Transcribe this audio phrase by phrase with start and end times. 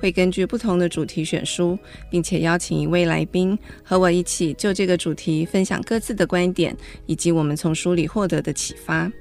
[0.00, 1.78] 会根据不同的主题选书，
[2.10, 6.74] 并且邀请一位来宾和我一起就这个主题分享各自的观点，
[7.06, 9.12] 以及我们从书里获得的启发。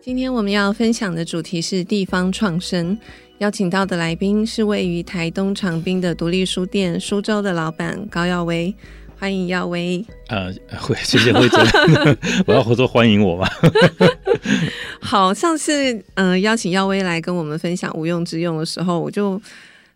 [0.00, 2.96] 今天我们要分享的主题是地方创生，
[3.38, 8.74] 邀请到的来宾是位于台东长滨的独立书店苏州的老板高耀威。
[9.16, 10.04] 欢迎耀威。
[10.28, 11.58] 呃，会谢谢慧珍，
[12.46, 13.48] 我要合作欢迎我吗？
[15.00, 19.40] 好，上次嗯、呃、邀请耀威来跟我们分享无用之用的时候，我就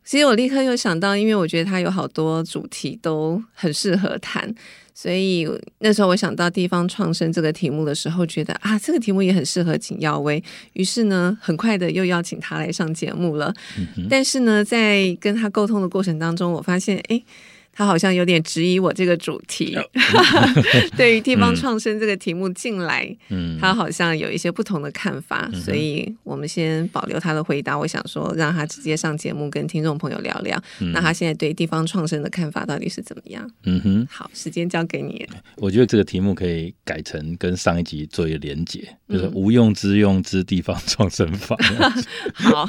[0.09, 4.51] 其实我立刻又想到，因为我觉得他有好多主题都很适合谈，
[4.95, 5.47] 所以
[5.81, 10.43] 那时候我想到地方创生这个题目的时候，觉得啊这个题目也很适合请耀威，
[10.73, 13.55] 于是呢很快的又邀请他来上节目了。
[13.77, 17.03] 嗯、但是呢，在跟他沟通的过程当中，我发现哎。
[17.17, 17.25] 诶
[17.79, 19.79] 他好像有点质疑我这个主题，
[20.99, 27.79] 对于地方创生这个题目进来，嗯、他好像有一些不同的看法，嗯、所以我们先保留他的回答。
[27.79, 33.49] 我想说，让他直接上节目跟听众朋友聊聊，嗯、那他现在对地方创生的看法到底是怎么样？
[33.63, 35.25] 嗯哼，好，时间交给你。
[35.59, 41.55] 我觉得这个题目可以改成跟上一集做一个连结，就是无用之用之地方创生法。
[41.79, 41.91] 嗯、
[42.35, 42.69] 好，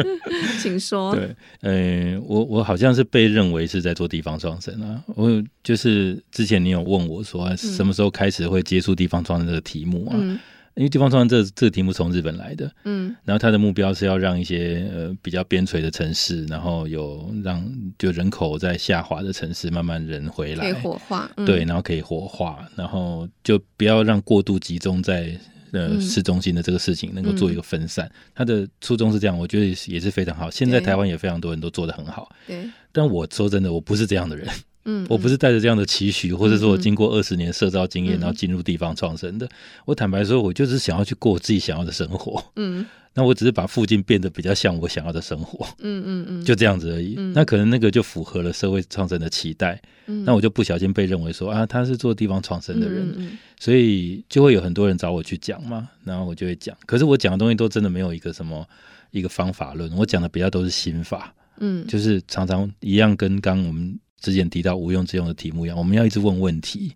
[0.60, 1.16] 请说。
[1.16, 4.49] 对，嗯、呃，我我好像是被认为是在做地方创。
[4.50, 5.02] 创生啊！
[5.14, 10.16] 我就是之前你有问我说，什么时候开始会接触地方创生这个题目啊？
[10.18, 10.38] 嗯、
[10.74, 17.64] 因为地方创生这这个题目从日本来的，嗯，然后它的目标是要让一些呃比较边陲的城市，然后有让
[17.96, 25.38] 就人口在下滑的城市慢慢人回来，可以活化，嗯、对，然后可以活化，然后就不要让过度集中在。
[25.72, 30.50] 呃，市中心的这个事情能够做一个分散，嗯、他的初衷是这样，我觉得也是非常好。
[30.50, 32.68] 现在台湾也非常多人都做得很好，对。
[32.92, 34.48] 但我说真的，我不是这样的人，
[34.84, 39.48] 嗯，我不是带着这样的期许，或者说我经过二十年社招经验，然后进入地方创生的。
[39.84, 42.86] 我坦白说，我就是想要去过我自己想要的生活，嗯。
[43.12, 47.16] 那我只是把附近变得比较像我想要的生活，嗯嗯嗯， 就这样子而已。
[47.18, 56.74] 嗯、那可能那个就符合了社会创生的期待，嗯、那我就不小心被认为说啊，他是做地方创生的人，嗯嗯、所以就会有很多人找我去讲嘛，然后我就会讲。
[56.86, 58.64] 可是我讲的东西都真的没有一个什么
[59.10, 63.98] 一个方法论，我讲的比较都是心法，嗯，就是常常一样跟刚我们。
[64.20, 66.92] 之前提到无用之用的题目一样，我们要一直问问题，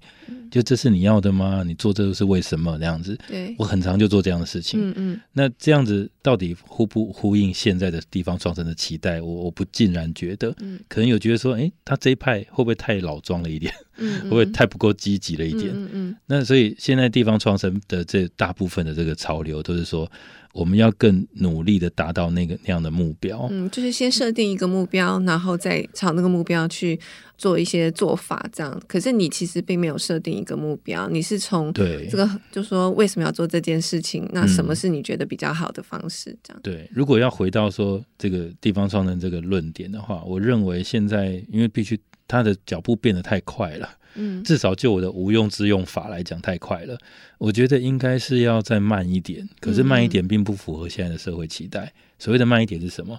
[0.50, 1.62] 就这是你要的吗？
[1.66, 2.78] 你做这个是为什么？
[2.78, 4.90] 这样子，对，我很常就做这样的事情。
[4.90, 9.20] 嗯嗯，那这样子到底呼不呼应现在的地方创生的期待？
[9.20, 13.72] 我我不尽然觉得，嗯，可能有觉得说，哎，他这一派会不会太老庄了一点？
[13.98, 15.70] 嗯， 会不会太不够积极了一点？
[15.72, 20.10] 嗯嗯，那所以现在地方创生的这大部分的这个潮流都是说。
[20.54, 26.96] 我们要更努力的达到那个那样的目标，嗯，就是先设定一个目标，然后再朝那个目标去
[27.36, 28.82] 做一些做法，这样。
[28.86, 34.28] 可是你其实并没有设定一个目标，你是从对这个，就说为什么要做这件事情？
[34.32, 36.36] 那什么是你觉得比较好的方式？
[36.42, 36.60] 这样。
[36.62, 43.88] 对，如果要回到说这个地方创生这个论点的话，我认为现在因为必须他的脚步变得太快了。
[44.16, 46.96] 嗯，至少就我的无用之用法来讲，太快了。
[47.38, 51.92] 我觉得应该是要再慢一点，可是慢一点并不符合现在的社会期待。
[52.16, 53.18] 所谓的慢一点是什么？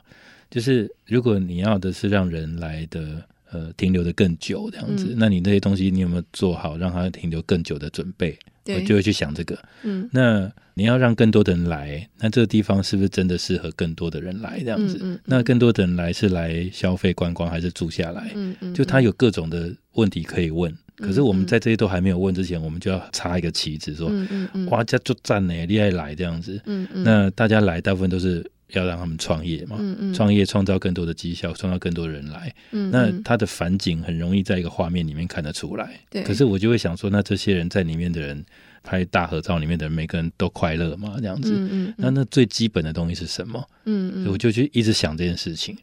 [0.49, 3.21] 就是如果你要的是让人来的
[3.55, 8.37] 呃停留的更久这样子，那你那些东西你有没有做好让它停留更久的准备？
[8.65, 9.57] 对我就会去想这个。
[9.83, 14.97] 嗯，那你要让更多的人来，那这个地方是不是真的适合更多的人来这样子？
[14.97, 18.31] 嗯嗯嗯、那更多的人来是来消费观光还是住下来？
[18.35, 20.75] 嗯嗯，就他有各种的问题可以问。
[20.97, 26.53] 可是我们在这些都还没有问之前，我们就要插一个旗子说：“嗯嗯嗯、哇，这就赞呢，厉害来这样子。
[26.65, 32.53] 嗯”嗯嗯、那大家来大部分都是要让他们创业嘛，嗯嗯、创业创造更多的绩效，创造更多的人来。
[32.71, 35.99] 嗯嗯、那他的反景很容易在一个画面里面看得出来。
[36.09, 38.43] 对可是我就会想说，那这些人在里面的人
[38.83, 41.15] 拍大合照里面的人，每个人都快乐嘛？
[41.19, 41.53] 这样子。
[41.53, 43.63] 嗯嗯、那那最基本的东西是什么？
[43.85, 45.77] 嗯嗯、我就去一直想这件事情。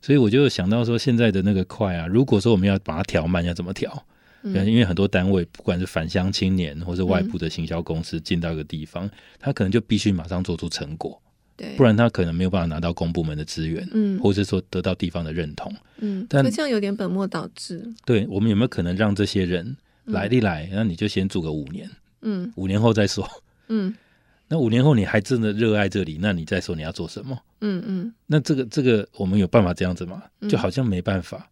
[0.00, 4.04] 所以我就想到说，现在的那个快啊，如果说我们要把它调慢，要怎么调？
[4.44, 9.10] 因为很多单位，不管是返乡青年，或是外部的行销公司进到一个地方，嗯、
[9.40, 11.20] 他可能就必须马上做出成果，
[11.58, 17.84] 对，不然他可能没有办法拿到公部门的资源，嗯，或者是说得到地方的认同，嗯，但这样有点本末倒置。
[18.04, 21.90] 对，我们有没有可能让这些人来一来，那你就先住个五年，
[22.22, 23.28] 嗯，五年后再说，
[23.66, 23.92] 嗯，
[24.46, 27.36] 那五年后你还真的热爱这里，那你再说你要做什么？
[27.60, 30.22] 嗯嗯，那这个这个我们有办法这样子吗？
[30.48, 31.50] 就好像没办法。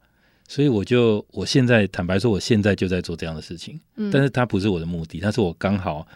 [0.49, 6.07] 所以我就我现在坦白说，我现在就在做这样的事情，嗯，但是它不是我的目的，它是我刚好。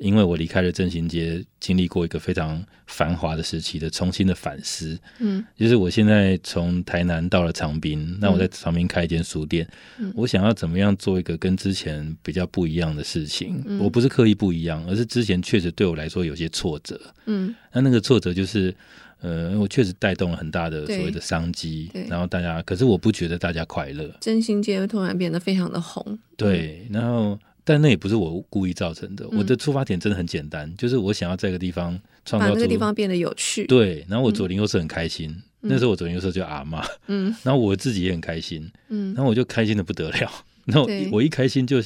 [0.00, 9.68] 因为我离开了振兴街，经历过一个非常繁华的时期的重新的反思，嗯，就是我现在从台南到了长滨，嗯、那我在长滨开一间书店，
[9.98, 13.62] 嗯、我想要怎么样做一个跟之前比较不一样的事情？
[13.66, 18.74] 嗯、我不是刻意不一样，而是之前确实对我来说有些挫折，嗯，那那个挫折就是，
[19.20, 27.38] 呃，我确实带动了很大的所谓的商机，然后大家，可是我不觉得大家快乐，振兴街突然变得非常的红，对，然后。
[27.64, 33.66] 但那也不是我故意造成的，嗯、我的出发点真的很简单，就是我想要在一个地方创造出，把这个地方变得有趣。
[33.66, 35.30] 对，然后我左邻右舍很开心，
[35.62, 40.30] 嗯、那时候我左邻右舍就阿妈，嗯， 然后我自己也很开心，嗯，然后我就开心的不得了，
[40.64, 41.82] 然后我一开心就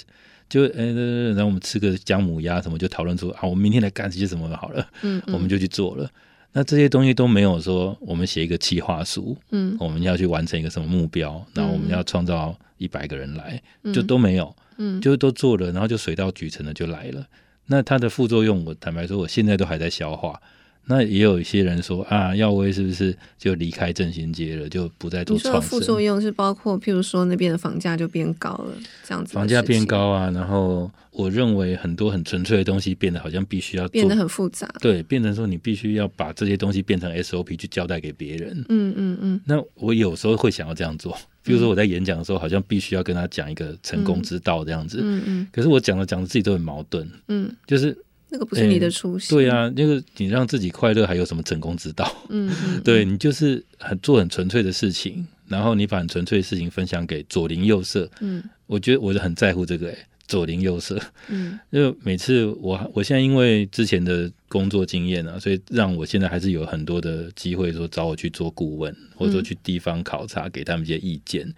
[0.48, 6.08] 就哎、欸，然后我们吃个姜母鸭什么，就讨论出啊，我们明天来干些什么好了，嗯，嗯，我们就去做了。
[6.54, 14.56] 那这些东西都没有说我们写一个企划书，嗯，我们要去完成一个什么目标，然后我们要创造一百个人来，嗯、就都没有。
[14.76, 17.24] 嗯，就都做了，然后就水到渠成的就来了。
[17.66, 20.40] 那它的副作用，我坦白说，我现在都还在消化。
[20.86, 25.60] 那也有一些人说啊，耀威是不是就离开振兴街了，就不再做创生？
[25.60, 29.32] 你说副作用是包括，譬如说那边的房价就变高了，这样子。
[29.32, 34.68] 房价变高啊，然后我认为很多很纯粹的东西变得好像必须要变得很复杂。
[34.80, 38.64] 对，变成说你必须要把这些东西变成 SOP 去交代给别人。
[38.68, 39.40] 嗯嗯嗯。
[39.46, 45.00] 那我有时候会想要这样做，比如说我在演讲的时候，好像必须要跟他讲一个成功之道这样子。
[45.02, 45.48] 嗯嗯。
[45.50, 47.08] 可是我讲着讲着自己都很矛盾。
[47.28, 47.96] 嗯，就是。
[48.34, 52.12] 那个不是你的初心，欸，对啊，那个你让自己快乐，还有什么成功之道？
[52.30, 58.10] 嗯，嗯， 对你就是很做很纯粹的事情，然后你把很纯粹的事情分享给左邻右舍。
[58.20, 61.00] 嗯，我觉得我是很在乎这个，欸，哎，左邻右舍。
[61.28, 71.46] 嗯， 就每次我我现在因为之前的工作经验啊，所以让我现在还是有很多的机会说找我去做顾问，或者说去地方考察，给他们一些意见。
[71.46, 71.54] 嗯，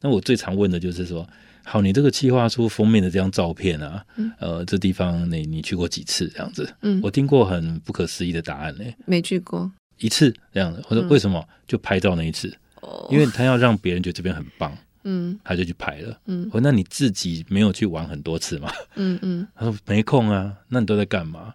[0.00, 1.24] 那我最常问的就是说。
[1.68, 6.72] 好，你这个企划书封面的这张照片啊，嗯、呃，这地方你你去过几次这样子？
[6.82, 8.84] 嗯，我听过很不可思议的答案呢。
[9.04, 9.68] 没去过
[9.98, 10.80] 一次这样子。
[10.88, 11.40] 我说为什么？
[11.40, 16.44] 嗯、就拍照那一次，哦、因为他要让别人觉得这边很棒，嗯，他就去拍了，嗯。
[16.46, 18.72] 我说那你自己没有去玩很多次吗？
[18.94, 19.46] 嗯嗯。
[19.56, 21.52] 他说没空啊，那你都在干嘛？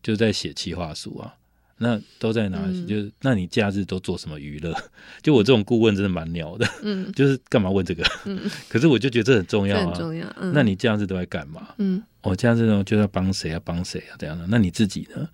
[0.00, 1.34] 就在写企划书啊。
[1.78, 2.80] 那都在哪里？
[2.80, 4.74] 嗯、就是那你假日都做什么娱乐？
[5.22, 8.04] 就我这种顾问真的蛮鸟的，嗯， 就是干嘛问这个？
[8.26, 10.26] 嗯， 可是我就觉得这很重要啊，很重要。
[10.40, 11.68] 嗯，那你假日都在干嘛？
[11.78, 13.60] 嗯，我假日呢就要帮谁啊？
[13.64, 14.16] 帮谁啊？
[14.18, 14.44] 这样的。
[14.48, 15.28] 那你自己呢？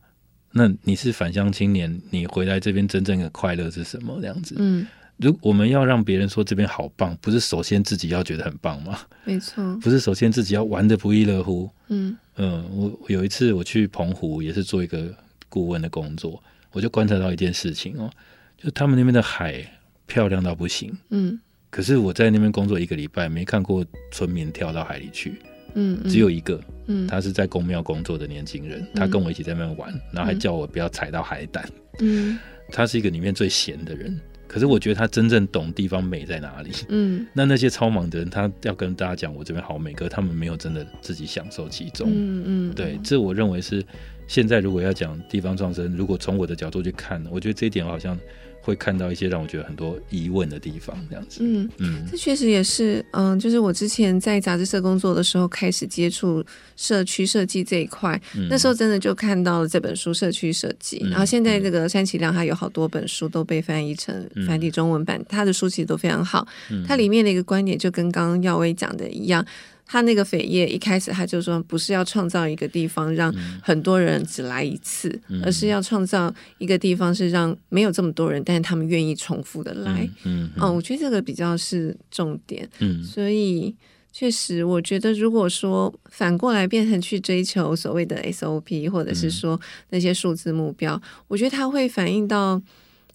[0.53, 4.19] 那你是返乡青年，你回来这边真正的快乐是什么？
[4.21, 4.87] 这样子，嗯，
[5.17, 8.99] 如我们要让别人说这边好棒，不是首先自己要觉得很棒吗？
[9.25, 11.69] 没错，不是首先自己要玩的不亦乐乎？
[11.89, 15.13] 嗯嗯，我有一次我去澎湖，也是做一个。
[15.55, 16.43] 顾问的工作，
[16.73, 18.11] 我就观察到一件事情哦，
[18.59, 19.65] 就他们那边的海
[20.05, 21.39] 漂亮到不行，嗯，
[21.71, 25.41] 可是我在那边工作一个礼拜，没看过村民跳到海里去，
[25.75, 31.65] 嗯，只有一个，嗯，他是在公庙工作的年轻人，他跟我一起在那边玩，然后还叫我不要踩到海胆，
[32.01, 32.37] 嗯，
[32.73, 34.21] 他是一个里面最闲的人。
[34.47, 36.71] 可是我觉得他真正懂地方美在哪里。
[36.89, 42.09] 嗯，那那些超忙的人，他要跟大家讲我这边好美，可他们没有真的自己享受其中。
[42.09, 43.85] 嗯嗯，对，这我认为是
[44.27, 48.19] 现在如果要讲地方创生，如果从我的角度去看，我觉得这一点好像。
[48.67, 51.41] 会看到一些让我觉得很多疑问的地方，这样子。
[51.43, 56.43] 嗯嗯，嗯这确实也是，嗯，就是我之前在杂志社工作的时候，开始接触
[56.75, 66.49] 社区设计这一块，嗯、那时候真的就看到了这本书《社区设计》，嗯、然后现在这个山崎亮他有好多本书都被翻译成繁体中文版，嗯、他的书其实都非常好。
[66.71, 69.45] 嗯、他里面的一个观点就跟刚刚耀威讲的一样。
[69.87, 80.09] 他那个扉页一开始他就说，不是要创造一个地方让很多人只来一次，嗯、而是要创造一个地方是让没有这么多人，但是他们愿意重复的来。
[80.25, 82.69] 嗯，哦，我觉得这个比较是重点。
[82.79, 83.75] 嗯，所以
[84.11, 89.61] 确实，我觉得如果说反过来变成去追求所谓的 SOP，或者是说
[89.91, 92.61] 那些数字目标，嗯、我觉得它会反映到。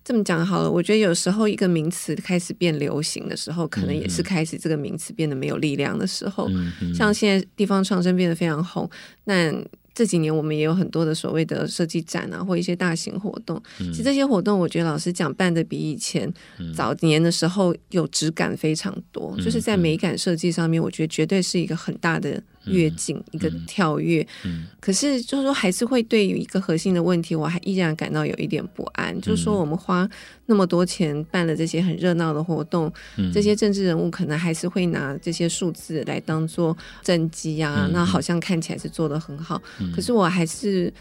[0.04, 6.48] 这么讲好了，我觉得有时候一个名词开始变流行的时候，可能也是开始这个名词变得没有力量的时候。
[6.50, 8.90] 嗯嗯、像现在地方创生变得非常红，
[9.26, 9.54] 那。
[9.92, 13.62] 这几年我们也有很多的所谓的设计展啊，或一些大型活动。
[13.82, 16.32] 嗯、其实这些活动，我觉得老实讲，办的比以前
[16.74, 19.36] 早年的时候有质感非常多。
[19.38, 24.26] 嗯、就是在美感设计上面，我觉得绝对是一个很大的跃进，嗯、一个跳跃。
[24.46, 29.16] 嗯、可是就是说，还是会对于一个核心的问题，我还依然感到有一点不安。
[29.16, 30.10] 嗯、就是说，我们花
[30.46, 39.62] 那么多钱办了这些很热闹的活动，嗯、这些政治人物可能还是会拿这些数字来当做政绩啊，嗯、那好像看起来是做的很好。
[39.96, 40.94] 可是我还是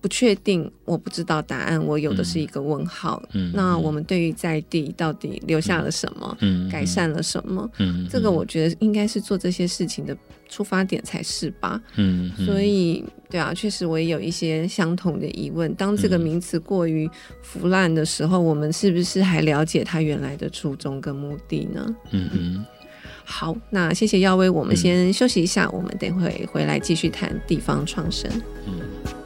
[0.00, 3.22] 不确定，我不知道答案，我有的是一个问号。
[3.32, 6.36] 嗯，那我们对于在地到底留下了什么？
[6.40, 7.68] 嗯，改善了什么？
[7.78, 10.16] 嗯，这个我觉得应该是做这些事情的
[10.48, 11.80] 出发点才是吧。
[11.96, 15.72] 嗯，所以对啊，确实我也有一些相同的疑问。
[15.74, 17.08] 当这个名词过于
[17.42, 21.96] 腐烂的时候，我们是不是还了解它原来的初衷跟目的呢？
[22.10, 22.64] 嗯嗯。
[23.22, 28.30] 好，那谢谢耀威，我们先休息一下，我们等会回来继续谈地方创生。
[28.66, 29.19] 嗯。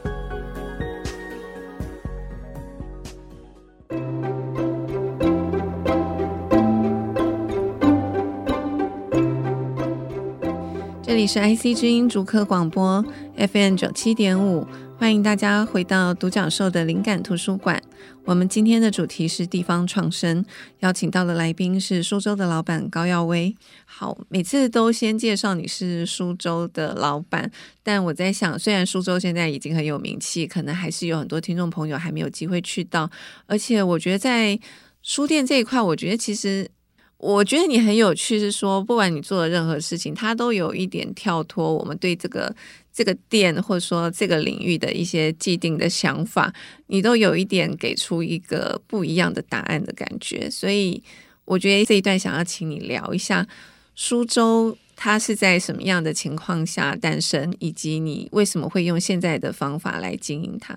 [11.15, 13.01] 这里是 IC 之音逐客广播
[13.37, 14.67] FM 九七点五，
[14.97, 17.81] 欢迎大家回到独角兽的灵感图书馆。
[18.25, 20.43] 我们今天的主题是地方创生，
[20.79, 23.55] 邀请到的来宾是苏州的老板高耀威。
[23.85, 27.49] 好，每次都先介绍你是苏州的老板，
[27.81, 33.09] 但我在想，虽然苏州现在已经很有名气，可能还是有很多听众朋友还没有机会去到。
[33.45, 34.59] 而且我觉得在
[35.01, 36.69] 书店这一块，我觉得其实。
[37.17, 42.53] 我觉得你很有趣，是说不管你做的任何事情，它都有一点跳脱我们对这个
[42.93, 46.53] 这个店或者说这个领域的一些既定的想法，
[46.87, 50.49] 你都有一点给出一个不一样的答案的感觉。
[50.49, 51.01] 所以
[51.45, 53.47] 我觉得这一段想要请你聊一下
[53.95, 60.75] 苏州，它是在什么样的情况下诞生，以及你为什么会用现在的方法来经营它。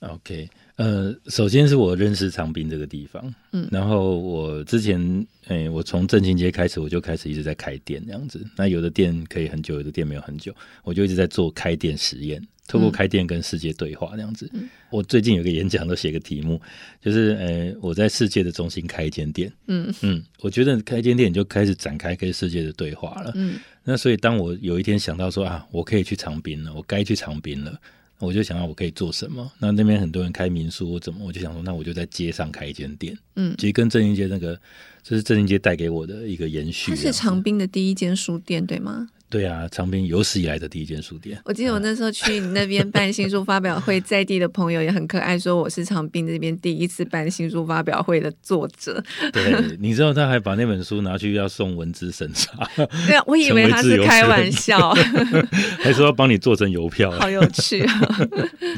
[0.00, 0.50] OK。
[0.76, 8.44] 呃，首先是我认识长滨这个地方，嗯，然后我之前，哎、欸，我从正清街开始，我就开始一直在开店这样子。
[8.56, 10.54] 那有的店可以很久，有的店没有很久，
[10.84, 14.50] 我就一直在做开店实验，透过开店跟世界对话这样子。
[14.52, 16.60] 嗯、我最近有个演讲都写个题目，
[17.00, 27.80] 就是，呃、欸，我在世界的中心开一间店，嗯嗯，我觉得开一间店就开始展开跟世界的对话了，嗯，那所以当我有一天想到说啊，我可以去长滨了，我该去长滨了。
[28.18, 29.50] 我就想要我可以做什么？
[29.58, 33.16] 那那边很多人开民宿，我怎么我就想说，那我就在街上开一间店。
[33.34, 34.58] 嗯，其实跟正兴街那个，
[35.02, 36.90] 这是正兴街带给我的一个延续。
[36.90, 39.08] 它是长滨的第一间书店，对吗？
[39.28, 41.36] 对啊，长滨有史以来的第一间书店。
[41.44, 49.02] 我记得我那时候去你那边办新书发表会，在地的朋友也很可爱，说我是长滨这边第一次办新书发表会的作者。
[49.32, 52.68] 对，你知道他还把那本书拿去要送文字审查。
[53.06, 54.94] 对啊，我以为他是开玩笑，
[55.82, 58.00] 还说要帮你做成邮票，好有趣啊！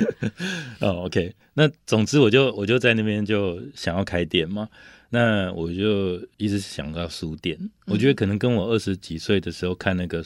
[0.80, 4.68] 哦，OK，那总之我就我就在那边就想要开店嘛。
[5.10, 10.24] 那我就一直想到书店，嗯、我觉得可能跟我二十几岁的时候看那个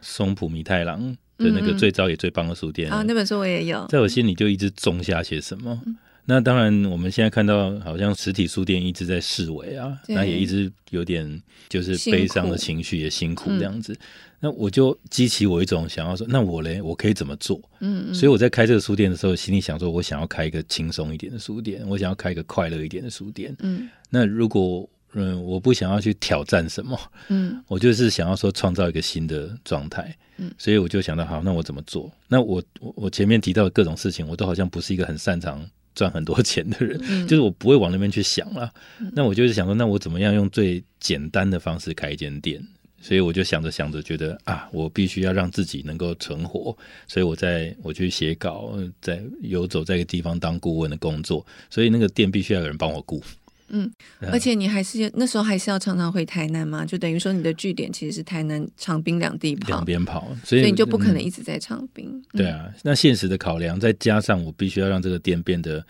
[0.00, 5.80] 松浦弥太郎的那个最早也最棒的书店啊、嗯嗯哦，那本书我也有，在我心里就一直种下些什么。
[5.86, 13.96] 嗯、那当然，我们现在看到好像实体书店一直在示威啊，那也一直有点就是悲伤的情绪，也辛苦这样子。
[14.44, 17.58] 那我就激起我一种想要说，那我嘞，我可以怎么做？
[17.80, 23.56] 嗯，嗯，所以我在开这个书店的时候，心里想说，我想要开一个轻松一点的书店，我想要开一个快乐一点的书店。
[23.60, 30.14] 嗯，那如果嗯，我不想要去挑战什么，嗯， 我就是想要说创造一个新的状态。
[30.36, 32.12] 嗯，所以我就想到，好，那我怎么做？
[32.28, 38.68] 那我我我前面提到的各种事情，我都好像不是一个很擅长赚很多 钱的人，嗯， 就是我不会往那边去想了。
[39.00, 42.60] 嗯，那我就是想说，那我怎么样用最简单的方式开一间店？
[43.04, 46.74] 所以我就想着想着，觉得啊，我必须要让自己能够存活，
[47.06, 53.22] 所以我在我去写稿，在游走在一个地方当顾问的工作，所以那个店必须要有人帮我顾。
[53.68, 53.92] 嗯，
[54.32, 62.22] 而且你还是那时候还是要常常回台南嘛，就等于说你的据点其实是台南、长滨两地跑，两边跑，所以，所以你就不可能一直在长滨。
[62.32, 65.84] 对啊，那现实的考量，再加上我必须要让这个店变得。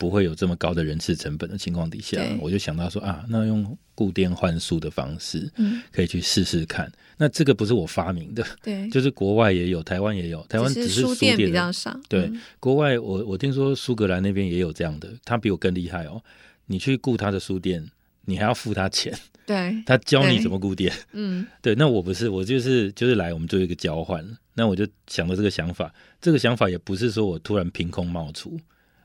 [0.00, 6.90] 不会有这么高的人事成本的情况底下，我就想到说啊，那用固店换书的方式，嗯，可以去试试看。
[7.18, 11.94] 那这个不是我发明的，对， 就是国外也有，台湾也有，台湾只是书店比较少。
[12.08, 16.22] 对，嗯、国外我我听说苏格兰那边也有这样的，他比我更厉害哦。
[16.64, 17.86] 你去雇他的书店，
[18.24, 19.12] 你还要付他钱，
[19.44, 21.74] 对， 他教你怎么顾店，嗯，对。
[21.74, 24.26] 那我不是，我就是就是来我们做一个交换。
[24.54, 25.92] 那我就想到这个想法，
[26.22, 28.58] 这个想法也不是说我突然凭空冒出。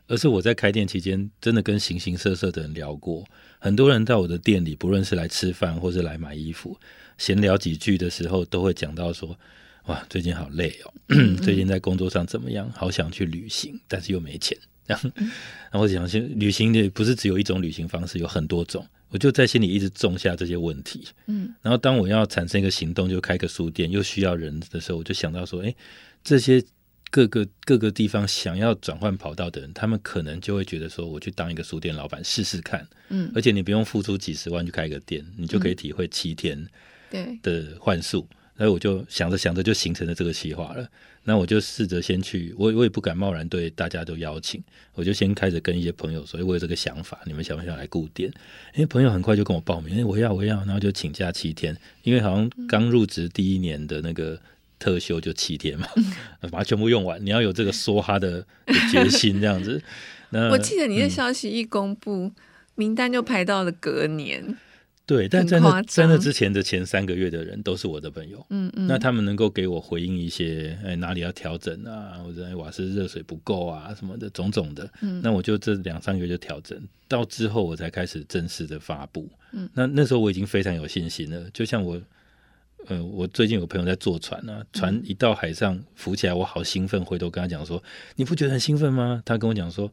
[0.08, 3.24] 而是我在开店期间，真的跟形形色色的人聊过。
[3.60, 6.78] 很多人到我的店里，不论是来吃饭或是来买衣服，
[7.18, 9.36] 闲聊几句的时候，都会讲到说
[9.88, 10.94] ：“哇，最近好累哦，
[11.42, 12.70] 最近在工作上怎么样？
[12.76, 15.00] 好想去旅行，但是又没钱。”然
[15.72, 16.08] 后我想，
[16.40, 18.86] 旅行的不是只有一种旅行方式，有很多种。
[19.10, 21.08] 我就在心里一直种下这些问题。
[21.26, 25.74] 嗯，然后当我要产生一个行动，就开个书店，又需要人的时候，我就想到说：“哎，
[26.24, 26.64] 这些。”
[27.16, 36.68] 各个各个地方想要转换跑道的人，他们可能就会觉得说，我去当一个书店老板试试看，嗯，而且你不用付出几十万去开一个店，你就可以体会七天
[37.10, 37.40] 对。
[37.42, 40.86] 的换宿，所以我就想着想着就形成了这个计划了。
[41.24, 44.62] 那我就试着先去，我我也不敢贸然对大家都邀请，
[44.94, 48.30] 我就先开始跟一些朋友说，我有这个想法，你们想不想来顾店？
[48.74, 54.38] 因为朋友很快就跟我报名，哎，我要我要，然后就请假七天，因为好像刚入职第一年的那个
[54.80, 55.88] 特休就七天嘛，
[56.52, 58.46] 把它全部用完，你要有这个梭哈的，
[58.92, 59.82] 决心这样子。
[60.32, 62.36] 那我记得你的消息一公布，嗯、
[62.76, 64.58] 名单就排到了隔年。
[65.08, 76.76] 对，但在那在那之前的前三个月的人都是我的朋友，嗯嗯，那他们能够给我回应一些，哎，哪里要调整啊，或者瓦斯热水不够啊什么的种种的，嗯，那我就这两三个月就调整，
[77.08, 82.02] 到之后我才开始正式的发布，嗯，那那时候我已经非常有信心了，就像我，
[82.88, 87.82] 呃，我最近有个朋友在坐船啊，船一到海上浮起来，我好兴奋，回头跟他讲说，
[88.16, 89.22] 你不觉得很兴奋吗？
[89.26, 89.92] 他跟我讲说。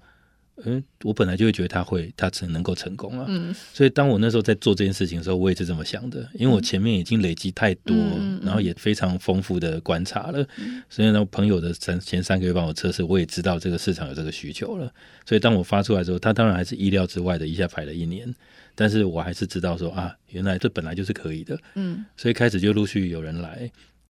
[0.64, 3.26] 嗯，我本来就会觉得他会，他成能够成功啊。
[3.28, 10.46] 嗯，所以当我那时候在做这件事情的时候，我也是这么想的，因为我前面已经累积太多，嗯、然后也非常丰富的观察了。
[10.58, 14.92] 嗯、所以呢，朋友的三前三个月帮我测试，我也知道这个市场有这个需求了。
[15.26, 18.34] 所以当我发出来之后，他当然还是意料之外的，一下排了一年，
[18.74, 21.58] 但是我还是知道说啊，原来这本来就是可以的。
[21.74, 23.70] 嗯，所以开始就陆续有人来。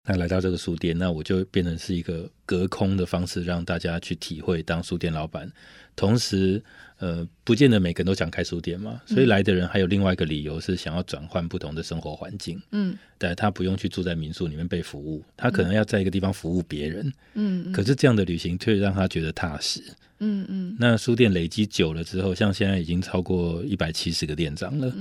[0.05, 5.49] 那来到这个书店，那我就变成是一个隔空的方式，让大家去体会当书店老板。
[5.95, 6.63] 同时，
[6.99, 12.61] 呃，不见得每个人都想开书店嘛，所以来的人还有另外一个理由是想要转换不同的生活环境。
[12.71, 17.13] 嗯，但他不用去住在民宿里面被服务，他可能要在一个地方服务别人。
[17.35, 19.83] 嗯，可是这样的旅行却让他觉得踏实。
[20.21, 20.77] 嗯嗯。
[20.79, 24.93] 那书店累积久了之后，像现在已经超过一百七十个店长了。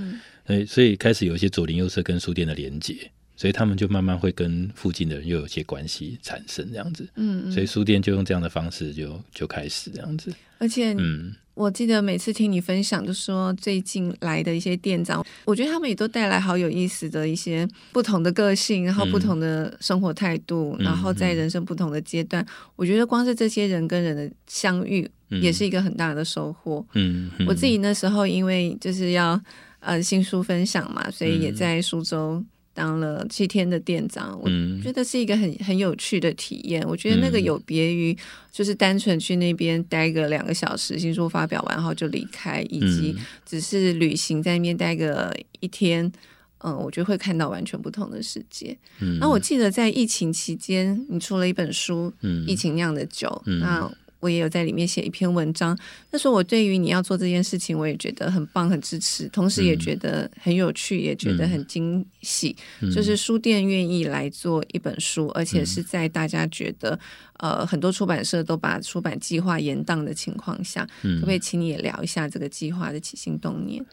[0.47, 3.09] 嗯，所以开始有一些左邻右舍跟书店的连结。
[3.41, 10.31] 所以他们就慢慢会跟附近的人又有些关系产生这样子，嗯，嗯，所以书店就用这样的方式就就开始这样子。
[10.59, 26.85] 而且，嗯，我记得每次听你分享，就说最近来的一些店长，我觉得他们也都带来好有意思的一些不同的个性，然后不同的生活态度，嗯、然后在人生不同的阶段，嗯、我觉得光是这些人跟人的相遇，也是一个很大的收获。
[26.93, 29.41] 嗯，嗯，我自己那时候因为就是要
[29.79, 32.45] 呃新书分享嘛，所以也在书周。
[32.73, 34.49] 当了七天的店长，我
[34.81, 36.81] 觉得是一个很很有趣的体验。
[36.87, 38.17] 我觉得那个有别于
[38.51, 46.11] 就是单纯去那边待个两个小时，新书发表完后就离开，以及只是旅行在那边待个一天，
[46.59, 48.77] 嗯，我觉得会看到完全不同的世界。
[49.19, 52.13] 那我记得在疫情期间，你出了一本书，
[52.45, 53.27] 《疫情酿的酒》，
[53.59, 53.91] 那。
[54.21, 55.77] 我也有在里面写一篇文章。
[56.11, 62.55] 那时候我对于你要做这件事情，我也觉得很棒，很支持，同时也觉得很有趣，嗯、也觉得很惊喜。
[62.79, 66.97] 嗯、就是书店愿意来做一本书，而且是在大家觉得
[67.39, 73.83] 呃很多出版社都把出版计划延宕的情况下，嗯、可不可以请你也聊一下这个计划的起心动念？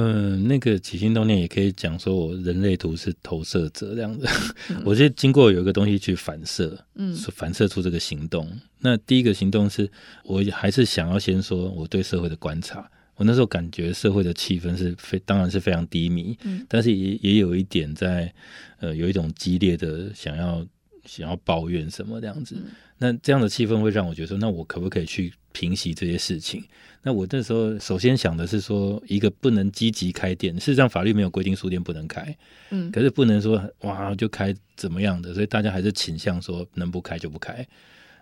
[0.00, 4.26] 嗯、呃，那个起心动念也可以讲说，我人类图是投射者这样子。
[4.70, 8.48] 嗯、 我觉得经过有一个东西去反射，嗯，反射出这个行动。
[8.78, 9.90] 那第一个行动是，
[10.24, 12.88] 我还是想要先说我对社会的观察。
[13.16, 18.32] 我那时候感觉社会的气氛是非，当然是非常低迷，嗯，但是也也有一点在，
[18.78, 20.64] 呃，有一种激烈的想要
[21.04, 22.54] 想要抱怨什么这样子。
[22.56, 26.62] 嗯、那这样的气氛会让我觉得说，那我可不可以去平息这些事情？
[27.02, 32.36] 那我那时候首先想的是说，一个不能积极开店，事实上法律没有规定书店不能开，
[32.70, 37.66] 嗯，可是不能说哇就开怎么样的，所以大家还是倾向说能不开就不开。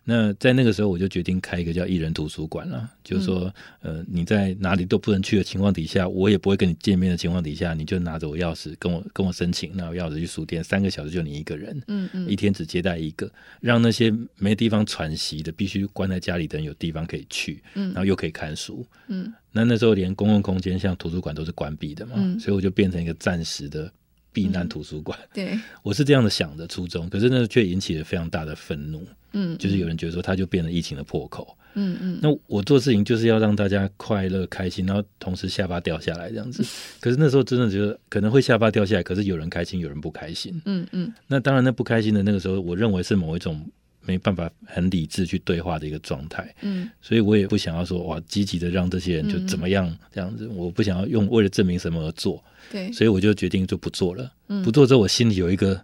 [0.08, 2.88] 那在那个时候，我就决定开一个叫“艺人图书馆”了。
[3.02, 13.28] 就是说，呃，你在哪里都不能去的情况底下，我也不会跟你见面的情况底下，你就拿着我钥匙跟我跟我申请，那我钥匙去书店，三个小时就你一个人，嗯嗯，一天只接待一个，
[13.60, 23.92] 让那些没地方喘息的、必须关在家里的人有地方可以去，嗯，然后又可以看书，嗯，那那时候连公共空间像图书馆都是关闭的嘛，嗯，所以我就变成一个暂时的
[24.36, 25.18] 避难图书馆。
[25.32, 29.02] 对，我是这样的想的初衷，可是那却引起了非常大的愤怒。
[29.32, 31.56] 嗯，就是有人觉得说，他就变成疫情的破口。
[31.72, 36.62] 嗯嗯，那我做事情就是要让大家快乐开心，然后同时下巴掉下来这样子。
[37.00, 40.60] 可是那时候真的觉得可能会下巴掉下来，可是有人开心，有人不开心。
[40.66, 43.66] 嗯嗯，那当然，那不开心的那个时候，我认为是某一种
[44.06, 46.54] 没办法很理智去对话的一个状态。
[46.62, 50.48] 嗯，所以我也不想要说哇，积极的让这些人就怎么样这样子。
[50.48, 52.42] 我不想要用为了证明什么而做。
[52.70, 54.32] 对，所以我就决定就不做了。
[54.48, 55.80] 嗯，不做之后，我心里有一个。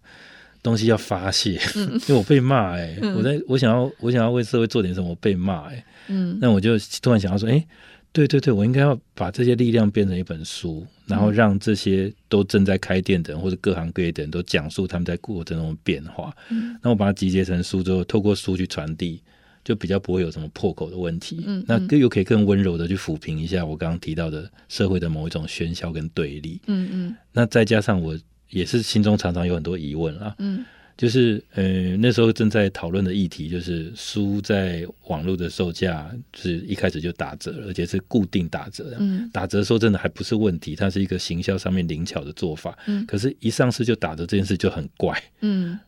[0.64, 7.66] 东西要发泄，嗯、 因为我被骂哎、欸，嗯、我在我想要我想要为社会做点什么，我被骂哎、欸，嗯，那我就突然想要说，哎、欸，
[8.12, 19.20] 对对对，我应该要把这些力量变成一本书，然后让这些都正在开店的人或者各行各业的人都讲述他们在过程中的变化，嗯，那我把它集结成书之后，透过书去传递，
[19.64, 28.18] 就比较不会有什么破口的问题，嗯，那又可以更温柔的去抚平一下我刚刚提到的社会的某一种喧嚣跟对立，嗯嗯，那再加上我。
[28.50, 30.62] 也是心中常常有很多疑问啊，嗯，
[30.96, 38.94] 就是呃那时候正在讨论的议题，就是书在网络的售价是一开始就打折，而且是固定打折。
[38.98, 42.78] 嗯，打折说真的还不是问题，它是一个行销上面灵巧的做法。
[42.86, 45.22] 嗯，可是，一上市就打折这件事就很怪。
[45.40, 45.78] 嗯。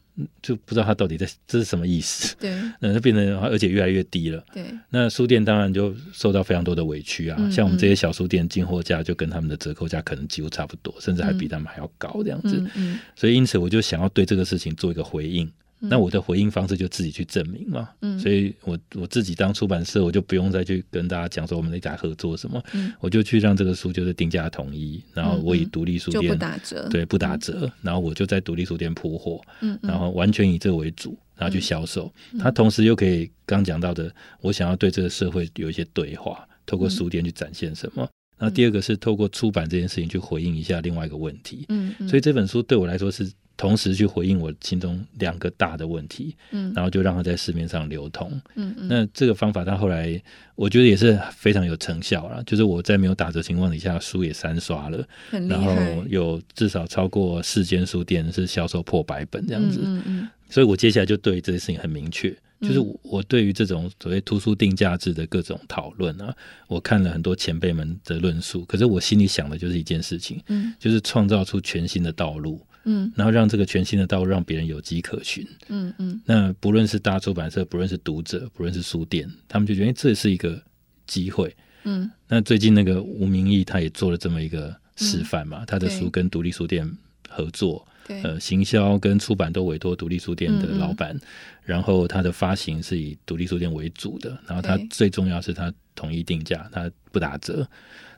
[0.42, 2.36] 就不知道他到底在这是什么意思。
[2.38, 4.44] 对， 那就变成而且越来越低了。
[4.52, 7.36] 对，那书店当然就受到非常多的委屈啊。
[7.40, 12.56] 嗯、像我们这些小书店进货价就跟他们的折扣价可能几乎差不多，甚至还比他们还要高这样子。
[12.58, 15.50] 嗯嗯、所以因此我就想要对这个事情做一个回应。
[15.88, 43.30] 那我的回应方式就自己去证明嘛，嗯，所以我我自己当出版社，我就不用再去跟大家讲说我们那家合作什么，嗯，我就去让这个书就是定价统一，然后我以独立书店不打折，对，不打折，然后我就在独立书店铺货，嗯，然后完全以这个为主，然后去销售，它同时又可以刚讲到的，我想要对这个社会有一些对话，透过书店去展现什么，那第二个是透过出版这件事情去回应一下另外一个问题，嗯，所以这本书对我来说是。
[43.56, 48.88] 同时去回应我心中两个大的问题，嗯，然后就让它在市面上流通，嗯嗯。
[48.88, 50.20] 那这个方法，它后来
[50.56, 52.42] 我觉得也是非常有成效了。
[52.44, 55.06] 就是我在没有打折情况底下，书也三刷了，
[55.48, 55.72] 然后
[56.08, 60.28] 有至少超过四间书店是销售破百本这样子，嗯嗯。
[60.50, 66.34] 所以我接下来就对这件事情很明确，就是我对于这种所谓图书定价制的各种讨论啊，
[66.68, 72.60] 我看了很多前辈们的论述，可是我心里想的就是一件事情，嗯，就是创造出全新的道路。
[72.84, 75.46] 嗯，然后让这个全新的道路让别人有迹可循。
[75.68, 80.62] 嗯嗯，那不论是大出版社，不论是读者，不论是书店，他们就觉得这是一个
[81.06, 81.54] 机会。
[81.84, 86.90] 嗯，那最近那个吴明义他也做了这么一个示范嘛，嗯、他的书跟独立书店
[87.28, 91.20] 合作，对呃，行销跟出版都委托独立书店的老板，嗯嗯，
[91.62, 97.66] 然后他的发行是以独立书店为主的，然后他最重要是他统一定价，他不打折。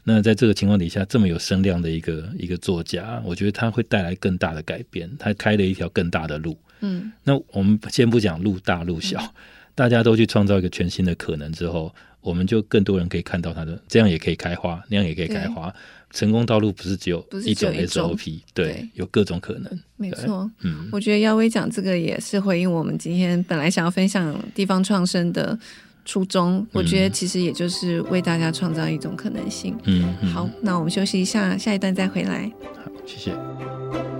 [0.09, 6.57] 那在这个情况底下，这么有声量的一个一个作家，我觉得他会带来更大的改变，他开了一条更大的路。
[6.79, 9.31] 嗯，那我们先不讲路大路小，嗯、
[9.75, 15.75] 大家都去创造一个全新的可能之后，我们就更多人可以看到他的，这样也可以开花，那样也可以开花。
[16.12, 19.81] 成功道路不是只有一种 SOP，对，对有各种可能。
[19.97, 25.59] 没错，嗯，我觉得耀威讲这个也是回应我们今天本来想要分享地方创生的。
[26.07, 29.77] 初衷，我觉得其实也就是为大家创造一种可能性。
[29.85, 32.51] 嗯，嗯好，那我们休息一下，下一段再回来。
[32.83, 34.16] 好，谢谢。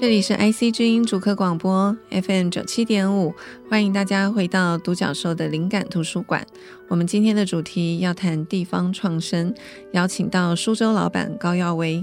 [0.00, 3.34] 这里是 IC 之音主客广播 FM 九七点五，
[3.68, 6.46] 欢迎大家回到独角兽的灵感图书馆。
[6.88, 9.54] 我们今天的主题要谈地方创生，
[9.92, 12.02] 邀请到苏州老板高耀威。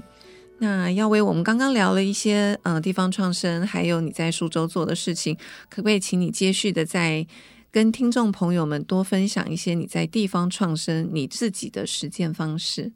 [0.59, 5.35] 那耀威，我们刚刚聊了一些呃地方创生，还有你在苏州做的事情，
[5.67, 7.25] 可不可以请你接续的再
[7.71, 12.91] 跟听众朋友们多分享一些你在地方创生你自己的实践方式？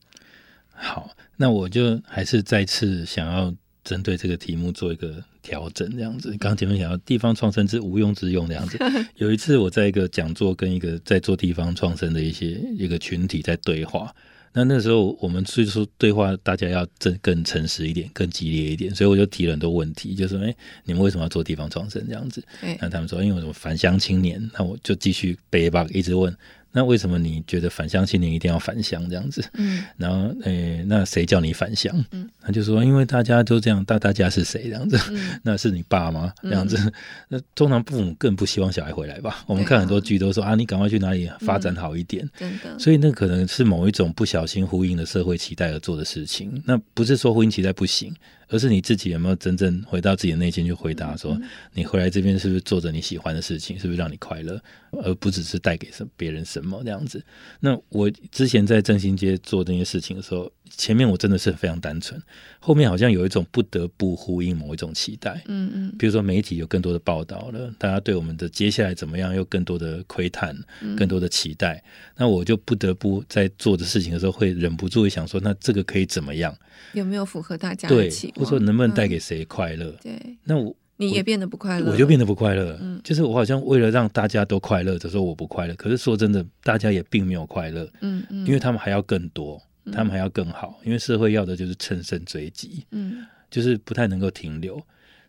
[0.69, 3.51] 好，那我就还是再次想要。
[3.83, 6.29] 针对这个题目做一个调整，这样子。
[6.31, 8.77] 刚刚前面讲到地方创生之无用之用这样子。
[9.17, 14.13] 有一次我在一个讲座，跟一个在做地方创生的一些一个群体在对话。
[14.53, 18.93] 那那时候我们所以说对话，大家要更更诚实一点，更激烈一点。
[18.93, 22.43] 所以我就提了很多问题，就说：哎，你们为什么要做地方创生这样子？
[22.81, 24.51] 那他们说：因为什么返乡青年。
[24.53, 26.35] 那我就继续背吧，一直问。
[26.71, 29.43] 那为什么你觉得返乡青年一定要返乡这样子？
[29.53, 31.93] 嗯， 然后诶、欸，那谁叫你返乡？
[32.11, 34.97] 嗯，他就说，因为大家都这样，大大家是谁这样子？
[35.11, 36.33] 嗯、 那是你爸妈？
[36.43, 36.77] 这样子？
[36.77, 36.91] 嗯、
[37.29, 39.43] 那通常父母更不希望小孩回来吧？
[39.47, 42.27] 我们看很多剧都说啊，啊，你赶快去哪里发展好一点。
[42.37, 42.79] 真的、嗯。
[42.79, 46.61] 所以那可能是某一种不小心呼应了社会期待而做的事情。
[46.65, 48.13] 那不是说呼应期待不行。
[48.51, 51.39] 而是你自己有没有真正回到自己的内心去回答说，
[51.73, 54.61] 你回来这边是不是做着你喜欢的事情，是不是让你快乐，
[55.03, 57.23] 而不只是带给什别人什么这样子？
[57.61, 62.21] 那我之前在正兴街做这些事情的时候，前面我真的是非常单纯，
[62.59, 70.57] 后面好像有一种不得不呼应某一种期待，嗯嗯，比如说媒体有更多的报道了，大家对我们的接下来怎么样有更多的窥探，
[70.97, 71.83] 更多的期待，
[72.17, 76.55] 那我就不得不在做的事情的时候会忍不住会想说，那这个可以怎么样？
[76.93, 78.35] 有没有符合大家的期望？
[78.35, 79.89] 或者说能不能带给谁快乐？
[79.89, 82.77] 嗯、对，那我你也变得不快乐，我就变得不快乐。
[82.79, 85.73] 嗯，就是我好像为了让大家都快乐，就说我不快乐。
[85.75, 87.89] 可是说真的，大家也并没有快乐。
[88.01, 89.59] 嗯嗯，因为他们还要更多，
[89.91, 90.79] 他们还要更好。
[90.83, 92.85] 因为社会要的就是乘胜追击。
[92.91, 94.81] 嗯，就是不太能够停留。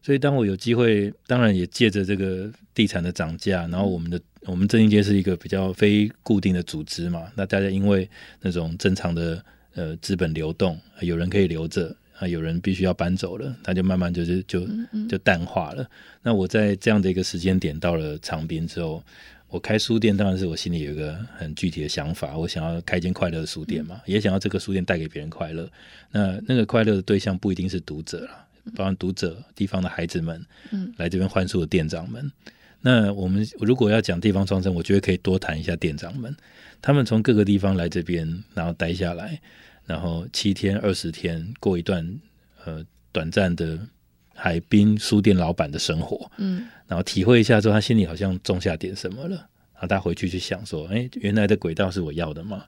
[0.02, 8.08] 所以当我有机会，当然也借着这个地产的涨价，然后我们的我们正兴街是一个比较非固定的组织嘛，那大家因为
[8.40, 9.44] 那种正常的。
[9.74, 14.68] 呃，资本流动，有人可以留着，啊，有人必须要搬走了，他就慢慢就是就
[15.08, 15.88] 就淡化了。
[16.22, 19.02] 那我在这样的一个时间点到了长滨之后，
[19.52, 25.70] 我开书店当然是我心里有一个很具体的想法，我想要开间快乐的书店嘛，也想要这个书店带给别人快乐。
[26.10, 32.32] 那那个快乐的对象不一定是读者了，包括读者、地方的孩子们，嗯，来这边换书的店长们。
[32.80, 36.34] 那我们如果要讲地方创生，我觉得可以多谈一下店长们，
[36.80, 39.38] 他们从各个地方来这边，然后待下来，
[39.84, 42.04] 然后七天、二十天过一段
[42.64, 43.78] 呃短暂的
[44.34, 49.36] 海滨书店老板的生活，嗯，然后体会一下之后，他心里好像种下点什么了，
[49.72, 52.64] 然后他回去去想说，哎，原来的轨道是我要的吗？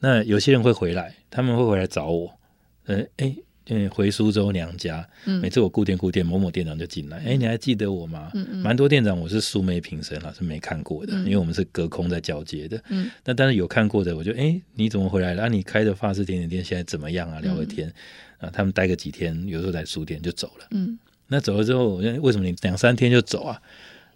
[0.00, 2.38] 那有些人会回来，他们会回来找我，
[2.86, 3.36] 呃，哎。
[3.70, 5.08] 嗯，回苏州娘家，
[5.40, 8.30] 每次我顾店顾店，某某店长就进来，哎、欸，你还记得我吗？
[8.34, 12.78] 嗯嗯，蛮多店长我是素昧平生了，是没看过的，因为我们是隔空在交接的。
[12.90, 15.44] 嗯，那但是有看过的，我就哎、欸，你怎么回来了？
[15.44, 17.40] 啊，你开的法式甜点店现在怎么样啊？
[17.40, 17.90] 聊个天，
[18.36, 20.66] 啊，他们待个几天，有时候在书店就走了。
[20.72, 23.60] 嗯，那走了之后，为什么你两三天就走啊？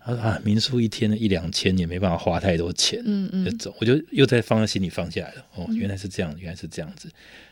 [0.00, 5.44] 他说啊，民宿一天一两千也没办法花太多钱，嗯嗯，就走，我就又在放在心里放下来了。
[5.54, 7.10] 哦，原来是这样，原来是这样子。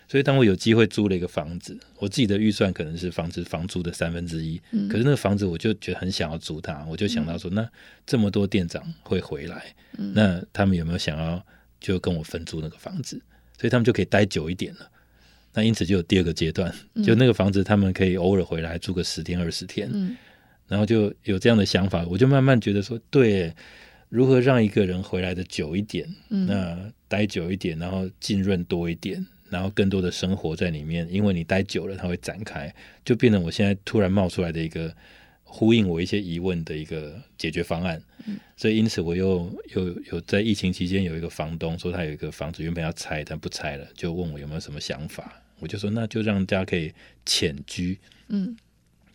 [0.08, 4.60] 所以，当我有机会租了一个房子，我自己的预算可能是房子房租的三分之一。
[4.70, 7.68] 嗯、可是那个房子，我就觉得很想要租它，我就想到说，那
[8.06, 11.44] 这么多店长会回来，嗯、那他们有没有想要
[11.80, 13.20] 就跟我分租那个房子？
[13.58, 14.90] 所以他们就可以待久一点了。
[15.56, 20.16] 那因此就有第二个阶段，就那个房子他们可以偶尔回来住个十天二十天，嗯、
[20.68, 23.52] 然后就有这样的想法，我就慢慢觉得说，对，
[24.10, 29.26] 如何让一个人回来的久一点，嗯、那待久一点，然后浸润多一点。
[29.48, 34.92] 然后更多的生活在里面，因为你待久了，它会展开，就变成我现在突然冒出来的一个
[35.44, 38.02] 呼应我一些疑问的一个解决方案。
[38.26, 45.32] 嗯、所以因此我又又有在疫情期间有一个房东说他有一个房子原本要拆，但不拆了，就问我有没有什么想法。
[45.58, 46.92] 我就说那就让大家可以
[47.24, 48.56] 浅居，嗯，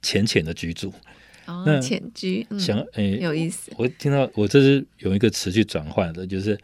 [0.01, 0.93] 浅浅的居住。
[1.45, 3.71] 哦，那浅居，嗯、想诶，有意思。
[3.77, 6.57] 我听到我这是有一个词去转换的，就是。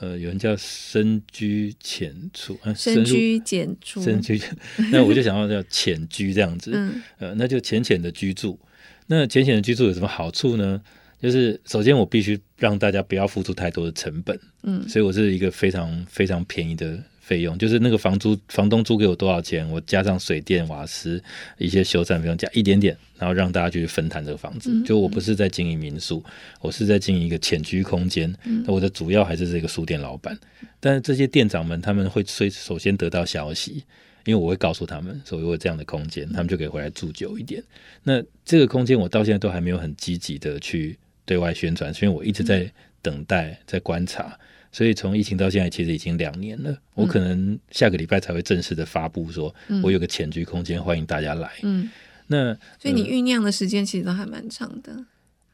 [0.00, 4.38] 呃，有人叫深居浅出，啊、深居简出，深居。
[4.90, 8.58] 那我就想要叫浅居这样子，嗯、呃，那就浅浅的居住。
[9.06, 10.82] 那浅浅的居住有什么好处呢？
[11.22, 17.00] 就是首先我必须让大家不要付出太多的成本，嗯，所以我是一个非常非常便宜的。
[17.24, 21.22] 费用就是那个房租，房东租给我多少钱，我加上水电瓦斯
[21.56, 24.70] 一些修缮费用加一点点，然后让大家去分摊这个房子。
[24.70, 26.22] 嗯、就我不是在经营民宿，
[26.60, 28.30] 我是在经营一个浅居空间。
[28.44, 30.38] 嗯、我的主要还是这个书店老板。
[30.80, 33.82] 但是这些店长们他们会首首先得到消息，
[34.26, 37.62] 因为我会告诉他们，所以我有这样的空间，他们就可以回来住久一点。
[38.02, 44.38] 那这个空间我到现在都还没有很积极的去对外宣传，所以我一直在等待，在观察。
[44.74, 46.76] 所以从疫情到现在，其实已经两年了。
[46.94, 51.48] 我可能下个礼拜才会正式的发布，说我有个浅居空间，欢迎大家来。
[51.62, 51.88] 嗯，
[52.26, 54.92] 那所以你酝酿的时间其实都还蛮长的。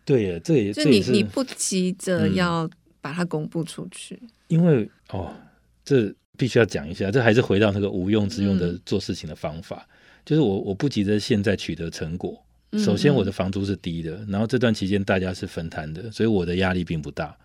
[0.07, 2.69] 对呀，这也就你你不急着要
[3.03, 5.31] 把它公布出去，因为哦，
[5.85, 9.87] 这必须要讲一下，这还是回到那个无用之用的做事情的方法，
[10.25, 12.43] 就是我我不急着现在取得成果。
[12.79, 17.37] 首先，我的房租是低的，然后这段期间大家是分摊的，所以我的压力并不大。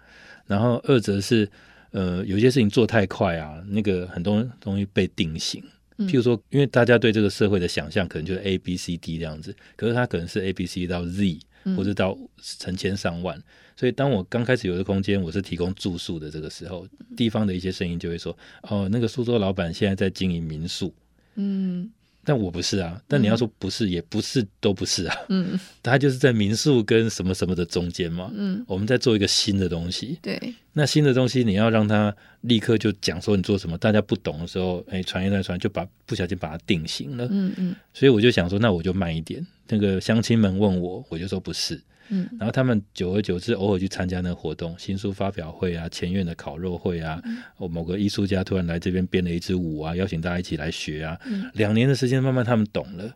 [0.47, 1.49] 然后二则是，
[1.91, 5.63] 呃，有些事情做太快啊，那个很多东西被定型。
[5.99, 11.39] 譬如说，因为大家对这个社会的想象可能就是 A B C D 这样子，可是它可能是 A B C 到 Z，
[11.77, 13.41] 或者到成千上万。
[13.77, 20.93] 所以当我刚开始有的空间，我是提供住宿的这个时候，地方的一些声音就会说：“哦，那个苏州老板现在在经营民宿。”
[21.35, 21.89] 嗯。
[22.25, 25.15] 但我不是啊，但你要说不是，嗯、也不是，都不是啊。
[25.29, 28.31] 嗯， 他就是在民宿跟什么什么的中间嘛。
[28.35, 30.17] 嗯，我们在做一个新的东西。
[30.21, 37.27] 对，那新的东西你要让他立刻就讲说你做什么，大家不懂的时候，哎，传一传传就把不小心把它定型了。
[37.29, 39.45] 嗯嗯，所以我就想说，那我就慢一点。
[39.67, 41.79] 那个乡亲们问我，我就说不是。
[42.09, 47.21] 嗯，然后他们久而久之，偶尔去参加那个活动，新书发表会啊，前院的烤肉会啊，
[47.57, 51.19] 哦、嗯，某个艺术家突然来这边编了一支舞啊，邀请大家一起来学啊。
[51.25, 53.15] 嗯、两年的时间，慢慢他们懂了。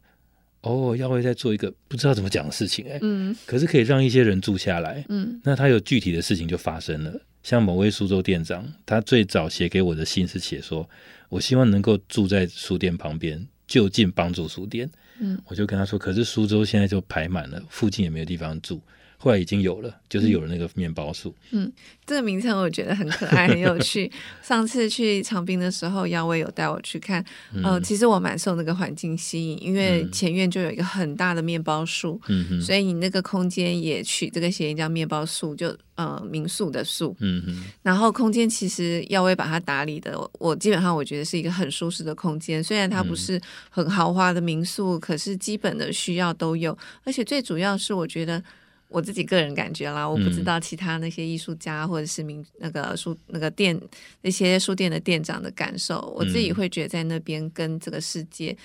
[0.61, 5.05] 哦，要会在做一个不知道怎么讲的事情，哎，嗯，可是可以让一些人住下来。
[5.07, 7.21] 嗯，那他有具体的事情就发生了。
[7.41, 10.89] 像某位苏州店长，他最早写给我的信是写说，
[11.29, 14.89] 我希望能够住在书店旁边，就近帮助书店。
[15.19, 18.81] 嗯，我就跟他说，可是苏州现在就排满了，附近也没有地方住，
[19.21, 21.35] 后来已经有了，就是有了那个面包树。
[21.51, 21.69] 嗯，
[22.05, 24.09] 这个名称我觉得很可爱， 很有趣。
[24.41, 27.21] 上次去长滨的时候，耀威有带我去看。
[27.61, 37.63] 呃，嗯、其实我蛮受那个环境吸引，因为前院就有一个很大的面包树，嗯哼，所以你那个空间也取这个谐音叫面包树，就呃民宿的宿，嗯哼。
[37.83, 42.63] 然后空间其实耀威把它打理的，我基本上我觉得是一个很舒适的空间。
[42.63, 43.37] 虽然它不是
[43.69, 48.41] 很豪华的民宿，可是基本的需要都有，而且最主要是我觉得。
[48.89, 53.79] 我自己个人感觉啦，我不知道其他那些艺术家或者是名那个书那个店
[54.21, 58.57] 那些书店的店长的感受，我自己会觉得在那边跟这个世界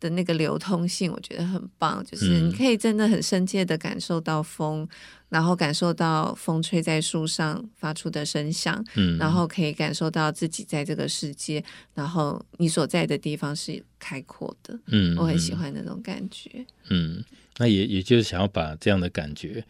[0.00, 4.88] 的那个流通性，我觉得很棒，就是你可以真的很深切的感受到风，
[5.28, 8.84] 然后感受到风吹在树上发出的声响，
[9.18, 11.62] 然后可以感受到自己在这个世界，
[11.94, 17.22] 然后你所在的地方是开阔的，嗯，我很喜欢那种感觉，嗯。
[17.58, 19.62] 那也也就是想要把这样的感觉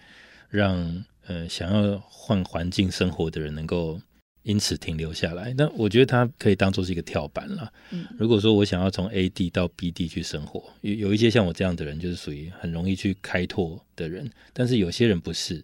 [0.48, 4.00] 让，让呃想要换环境生活的人能够
[4.42, 5.54] 因此停留下来。
[5.56, 7.72] 那我觉得它可以当做是一个跳板了。
[7.90, 14.30] 嗯，如果说我想要从 A 地到 B 地去生活，有有一些像我这样的人，就是属于很容易去开拓的人。
[14.52, 15.62] 但是有些人不是，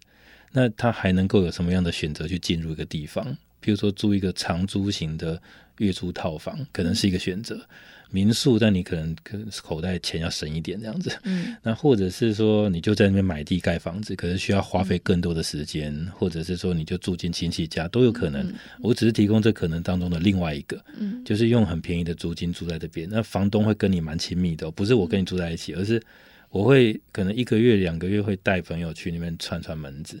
[0.51, 3.37] 那他还能够有什么样的选择去进入一个地方？
[3.59, 5.41] 比如说租一个长租型的
[5.79, 7.67] 月租套房，可能是一个选择。
[8.09, 9.15] 民宿，但你可能
[9.61, 11.11] 口袋钱要省一点这样子。
[11.23, 18.47] 嗯，那或者是说，你就在那边买地盖房子，可是需要花费更多的时间，嗯、或者是说，你就住进亲戚家都有可能。
[18.47, 23.07] 嗯、我只是提供这可能当中的另外一个，嗯，就是用很便宜的租金住在这边。
[23.09, 26.01] 那房东会跟你蛮亲密的，不是我跟你住在一起，而是
[26.49, 30.19] 我会可能一个月、两个月会带朋友去那边串串门子，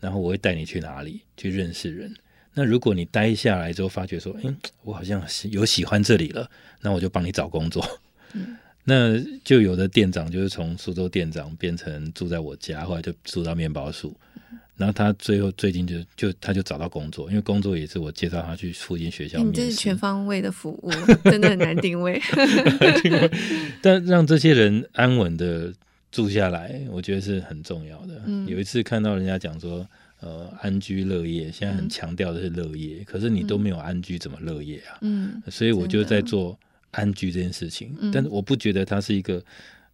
[0.00, 2.14] 然后我会带你去哪里去认识人。
[2.58, 7.86] 那如果你待下来之后，发觉说，嗯，我好像有喜欢这里了，那我就帮你找工作。
[8.32, 14.16] 嗯， 那就有的店长就是从苏州店长变成住在我家，后来就住到面包树。
[14.74, 19.38] 然后他最后最近就就他就找到工作，因为工作也是我介绍他去附近学校。
[19.42, 20.90] 你这是全方位的服务，
[21.30, 22.18] 真的很难定位。
[22.80, 23.30] 难定位。
[23.82, 25.70] 但让这些人安稳的
[26.10, 28.22] 住下来，我觉得是很重要的。
[28.24, 29.86] 嗯，有一次看到人家讲说。
[30.20, 34.98] 呃，安居乐业，现在很强调的是乐业，嗯、可是你都没有安居，怎么乐业啊？
[35.02, 36.58] 嗯，所以我就在做
[36.90, 39.42] 安居这件事情，嗯、但是我不觉得它是一个。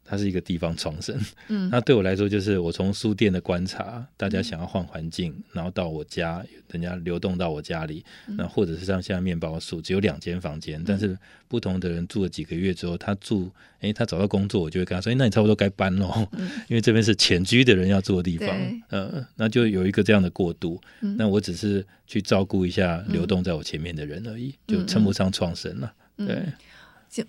[0.05, 11.17] 它是一个地方创生，嗯，那对我来说就是我从书店的观察，大家想要换环境，嗯、然后到我家，人家流动到我家里，那、嗯、或者是像现在面包树只有两间房间，嗯、但是
[11.49, 18.49] 不同的人住了几个月之后，他住，哎，他找到工作，我就会跟他说，哎，那你差不多该搬喽，嗯、 因为这边是潜居的人要住的地方，
[18.91, 26.43] 嗯那就有一个这样的过渡，嗯、那我只是去照顾一下流动在我前面的人而已，嗯、就称不上创生了，嗯、对。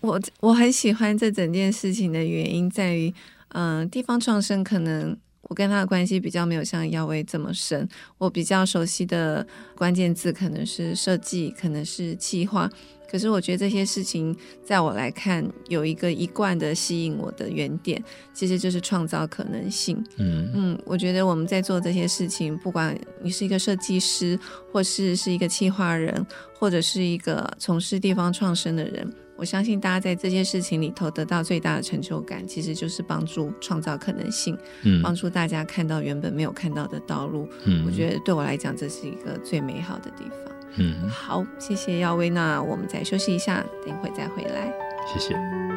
[0.01, 3.13] 我我很喜欢这整件事情的原因在于，
[3.49, 7.87] 嗯、呃，地方创生可能我跟他的关系比较没有像耀威这么深。
[8.17, 12.69] 我比较熟悉的关键字可能是设计，可能是企划。
[13.11, 20.03] 可是我觉得这些事情在我来看有一个一贯的吸引我的原点，其实就是创造可能性。
[20.17, 24.39] 嗯嗯，我觉得我们在做这些事情，不管你是一个设计师，
[24.71, 26.25] 或是是一个企划人，
[26.57, 29.13] 或者是一个从事地方创生的人。
[29.35, 37.47] 我相信大家在这件事情里头得到最大的成就感，其实就是帮助创造可能性，嗯，帮助大家看到原本没有看到的道路。
[37.65, 40.53] 嗯，我觉得对我来讲，这是一个最美好的地方。
[40.77, 44.71] 嗯，好，谢谢耀威，那我们再休息一下，等一会再回来。
[45.11, 45.72] 谢谢。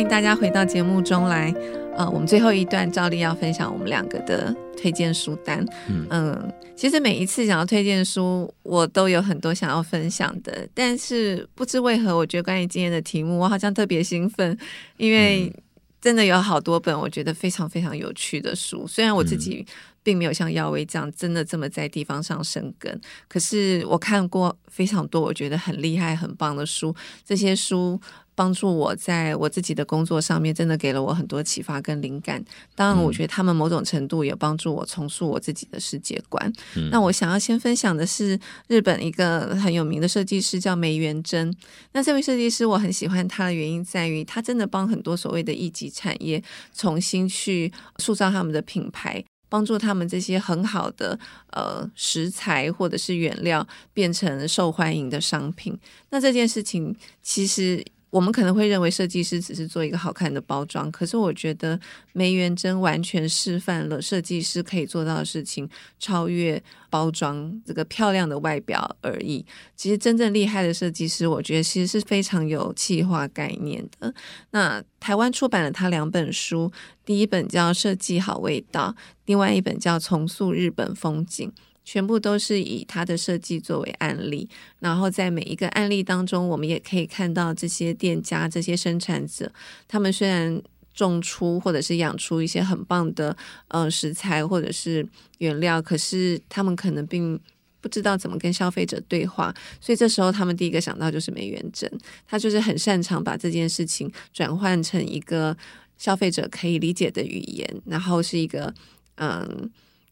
[0.00, 1.54] 欢迎大家回到节目中来，
[1.94, 5.62] 呃，我们最后一段照例要分享我们两个的推荐书单。
[5.90, 14.56] 嗯，嗯，其实每一次想要推荐书，我都有很多想要分享的，但是不知为何，我觉得关于今天的题目，我好像特别兴奋，
[14.96, 15.52] 因为
[16.00, 18.86] 真的有好多本我觉得非常非常有趣的书。
[18.86, 19.66] 虽然我自己
[20.02, 28.00] 并没有像耀威这样真的这么在地方上生根，可是我看过非常多我觉得很厉害、很棒的书，这些书。
[28.34, 32.42] 帮助我在我自己的工作上面，真的给了我很多启发跟灵感。
[32.74, 36.50] 当然，我觉得他们某种程度也帮助我重塑我自己的世界观。
[36.76, 38.38] 嗯、那我想要先分享的是
[38.68, 41.54] 日本一个很有名的设计师叫梅原真。
[41.92, 46.42] 那这位设计师我很喜欢他的原因在于，他真的帮很多所谓的一级产业
[46.74, 51.18] 重新去塑造他们的品牌，帮助他们这些很好的
[51.50, 55.78] 呃食材或者是原料变成受欢迎的商品。
[56.08, 57.84] 那这件事情其实。
[58.10, 61.78] 我们可能会认为设计师只是做一个好看的包装，可是我觉得
[62.12, 69.46] 梅元珍完全示范了设计师可以做到的事情，超越包装这个漂亮的外表而已。
[69.76, 74.12] 其实真正厉害的设计师，我觉得其实是非常有企划概念的。
[74.50, 76.70] 那台湾出版了他两本书，
[77.04, 78.94] 第一本叫《设计好味道》，
[79.26, 81.48] 另外一本叫《重塑日本风景》。
[81.84, 89.50] 全部都是以他的设计作为案例，然后在每一个案例当中，我们也可以看到这些店家、这些生产者，
[89.88, 90.62] 他们虽然
[90.94, 93.36] 种出或者是养出一些很棒的
[93.68, 95.04] 呃食材或者是
[95.38, 97.40] 原料，可是他们可能并
[97.80, 101.90] 不知道怎么跟消费者对话，所以这时候他们第一个想到就是梅元珍，
[102.28, 105.56] 他就是很擅长把这件事情转换成一个
[105.96, 108.72] 消费者可以理解的语言，然后是一个
[109.16, 109.70] 嗯。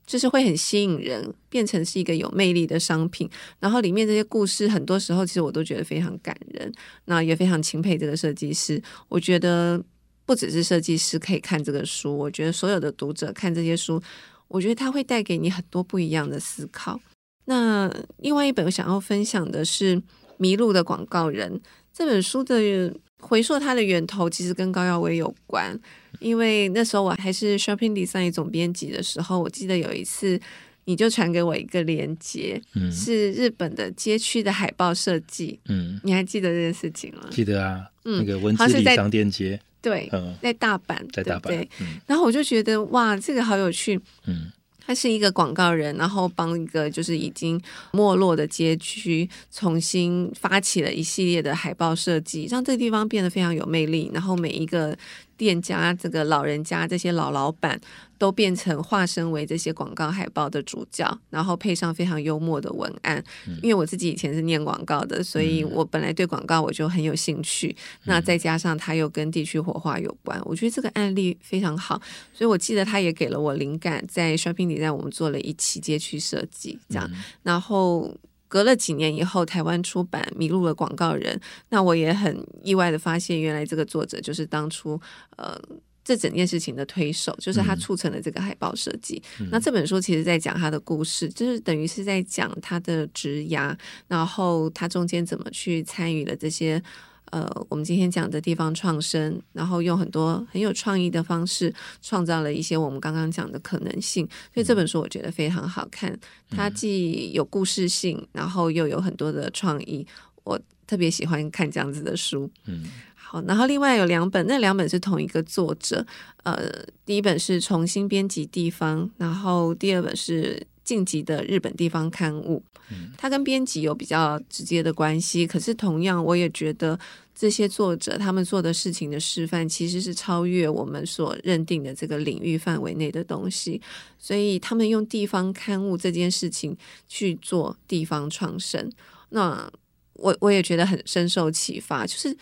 [0.08, 3.28] 就是会很吸引人，变成是一个有魅力的商品。
[3.60, 6.72] 然后里面这些故事，很多时候其实我都觉得非常感人，
[7.04, 8.82] 那也非常钦佩这个设计师。
[9.08, 9.78] 我觉得
[10.24, 14.02] 不只是设计师可以看这个书，我觉得所有的读者看这些书，
[14.48, 16.98] 我觉得它会带给你很多不一样的思考。
[17.44, 19.96] 那另外一本我想要分享的是
[20.38, 21.52] 《迷路的广告人》
[21.92, 22.94] 这本书的。
[23.20, 25.78] 回溯它的源头，其实跟高耀威有关，
[26.20, 30.40] 因为那时候我还是 Shopping Design 总编辑的时候，我记得有一次
[30.84, 37.28] 你就传给我一个链接，嗯，是日本的街区的海报设计，嗯，你还记得这件事情吗？
[37.30, 44.50] 记得啊，嗯，那个文字里商店街，对，嗯，在大阪，在大阪，对，嗯，然后我就觉得哇，这个好有趣，嗯。
[44.88, 47.60] 他是一个广告人，然后帮一个就是已经
[47.92, 54.10] 没落的街区重新发起了一系列的海报设计，让这个地方变得非常有魅力。
[54.14, 54.96] 然后每一个
[55.38, 57.80] 店家、这个老人家、这些老老板。
[58.18, 63.22] 都变成化身为这些广告海报的主角，然后配上非常幽默的文案。
[63.46, 67.68] 嗯、因为我自己以前是念广告的，所以我本来对广告我就很有兴趣。
[67.68, 72.02] 嗯、那再加上它又跟地区活化有关，我觉得这个案例非常好。
[72.32, 77.08] 所以我记得他也给了我灵感，在 Shopping Design 我们做了一期街区设计，这样。
[77.12, 78.12] 嗯、然后
[78.48, 81.36] 隔了几年以后，台湾出版《迷路的广告人》，
[81.68, 85.00] 那我也很意外的发现，原来这个作者就是当初
[85.36, 85.56] 呃。
[86.04, 89.22] 这整件事情的推手就是他促成了这个海报设计。
[89.40, 93.76] 嗯、那这本书其实在讲他的故事，就是等于是在讲他的职涯，
[94.06, 96.82] 然后他中间怎么去参与了这些
[97.30, 101.72] 呃，我们今天讲的地方创生，然后用很多很有创意的方式
[102.02, 104.26] 创造了一些我们刚刚讲的可能性。
[104.52, 106.18] 所以这本书我觉得非常好看，
[106.50, 110.06] 它既有故事性，然后又有很多的创意，
[110.44, 112.50] 我特别喜欢看这样子的书。
[112.66, 112.84] 嗯。
[113.30, 116.02] 好，然后另外有两本，那两本是同一个作者，
[116.44, 116.56] 呃，
[117.04, 122.62] 第一本是重新编辑地方，然后第二本是晋级的日本地方刊物。
[122.90, 126.98] 嗯，它跟编辑有比较直接的关系，可是同样，我也觉得
[127.34, 133.78] 这些作者他们做的事情的示范，其实是超越我们所认定的这个领域范围内的东西，
[134.18, 136.74] 所以他们用地方刊物这件事情
[137.06, 138.90] 去做地方创生，
[139.28, 139.70] 那
[140.14, 142.34] 我我也觉得很深受启发，就是。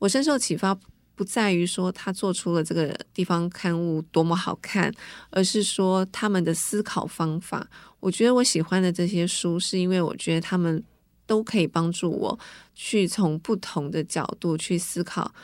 [0.00, 0.78] 我深受启发，
[1.18, 4.94] 不在于说他做出了这个地方刊物多么好看，
[5.30, 7.68] 而是说他们的思考方法。
[7.98, 10.80] 我觉得我喜欢的这些书，是因为我觉得他们
[11.26, 12.38] 都可以帮助我
[12.76, 15.34] 去从不同的角度去思考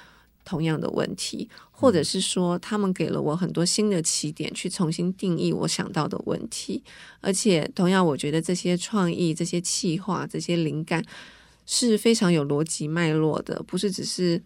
[0.45, 6.81] 同样的问题，或者是说他们给了我很多新的起点，去重新定义我想到的问题。
[7.21, 11.05] 而且同样，我觉得这些创意、这些气划、这些灵感。
[11.67, 14.39] 是非常有逻辑脉络的，不是只是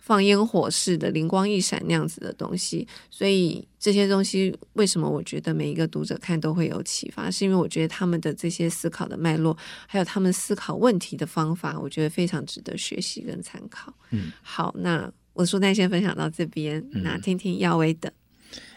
[0.00, 2.86] 放烟火式的灵光一闪那样子的东西。
[3.10, 13.94] 所以这些东西为什么我觉得每一个读者看都会有启发，是因为我觉得他们的这些思考的脉络，还有他们思考问题的方法，我觉得非常值得学习跟参考。
[14.10, 18.12] 嗯，好，那我书单先分享到这边，嗯、那听听耀威的。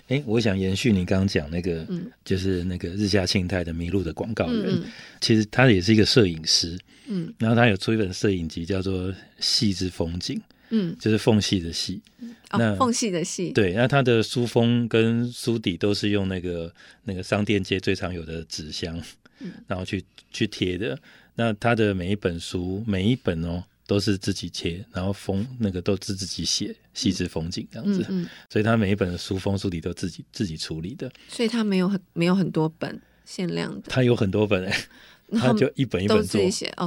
[0.09, 4.83] 哎，我想延续你刚刚讲那个，嗯、就是那个日下庆太的迷路的广告人，嗯、
[5.21, 9.07] 其实他也是一个摄影师，嗯，然后他有出一本摄影集叫做
[9.39, 10.37] 《细之风景》，
[10.73, 18.99] 嗯，就是缝隙的隙，嗯、那、哦、缝隙的隙，对，那他的书封跟书底都是用那个那个商店街最常有的纸箱，
[19.39, 20.97] 嗯、 然后去去贴的，
[21.35, 23.63] 那他的每一本书每一本哦。
[23.85, 34.85] 都是自己切，然后封那个都是自己写，细致风景这样子，嗯嗯、所以他每一本的书封书底都自己自己处理的，所以他没有很没有很多本限量的，他有很多本哎，
[35.39, 36.41] 他就一本一本做。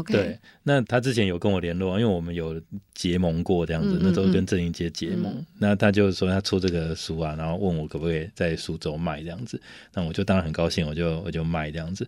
[0.08, 2.60] 对，那他之前有跟我联络，因为我们有
[2.94, 9.60] 结盟过这样子，嗯嗯嗯那时候跟郑英杰结盟，嗯、那他就说他出这个书啊，然后问我可不可以在苏州卖这样子，
[9.94, 12.06] 那我就当然很高兴，我就我就卖这样子。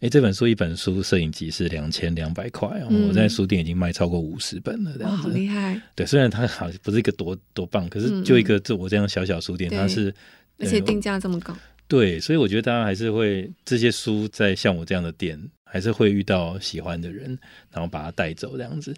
[0.00, 5.22] 哎，这本书一本书摄影集是两千两百块，嗯、我在书店已经卖超过五十本了，这样子。
[5.24, 5.78] 好厉害！
[5.94, 10.14] 对，虽然它好像不是一个多多棒，可是就一个就我这样小小书店，嗯、它是
[10.58, 11.54] 而且定价这么高。
[11.86, 15.38] 对，所以我觉得大家还是会这些书在像我这样的店，
[15.70, 17.38] 还是会遇到喜欢的人，
[17.70, 18.94] 然后把他带走这样子。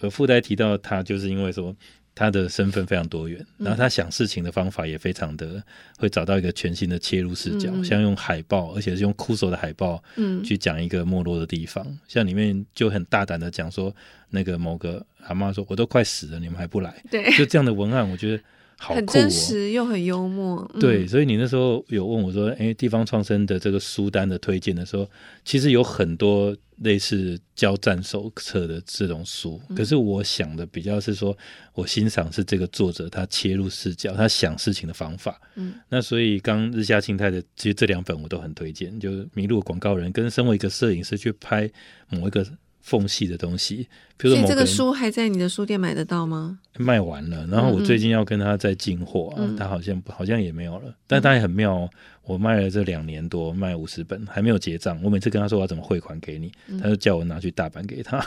[0.00, 1.76] 而，附带提到他，就是因为说。
[2.18, 5.62] 他的身份非常多元，然后他想事情的方法也非常的
[5.98, 13.94] 会找到一个全新的切入视角，嗯、像用海报，而且是用枯手的海报，嗯，去讲一个没落的地方，嗯、像里面就很大胆的讲说，
[14.30, 17.04] 那个某个阿妈说，我都快死了，你们还不来？
[17.10, 18.42] 对，就这样的文案，我觉得。
[18.78, 25.08] 好酷哦，很真实又很幽默，嗯、对，所以你那时候有问我说：“哎，地方创生的这个书单的推荐的时候，
[25.44, 29.58] 其实有很多类似交战手册的这种书。
[29.70, 31.36] 嗯、可是我想的比较是说，
[31.72, 35.40] 我欣赏是这个作者他切入视角，他想事情的方法。
[35.54, 41.70] 嗯，那所以刚日下庆太的其实这两本我都很推荐，就是《迷路广告人》跟身为一个摄影师去拍
[42.10, 42.46] 某一个。
[42.86, 46.60] 缝隙的东西，比如说，所以这个书还在你的书店买得到吗？
[46.78, 51.90] 卖完了，然后我最近要跟他再进货，嗯嗯，他好像好像也没有了，但他也很妙哦。
[52.22, 55.00] 我卖了这两年多，卖五十本还没有结账。
[55.02, 58.24] 我每次跟他说我要怎么汇款给你，嗯、他就叫我拿去大阪给他，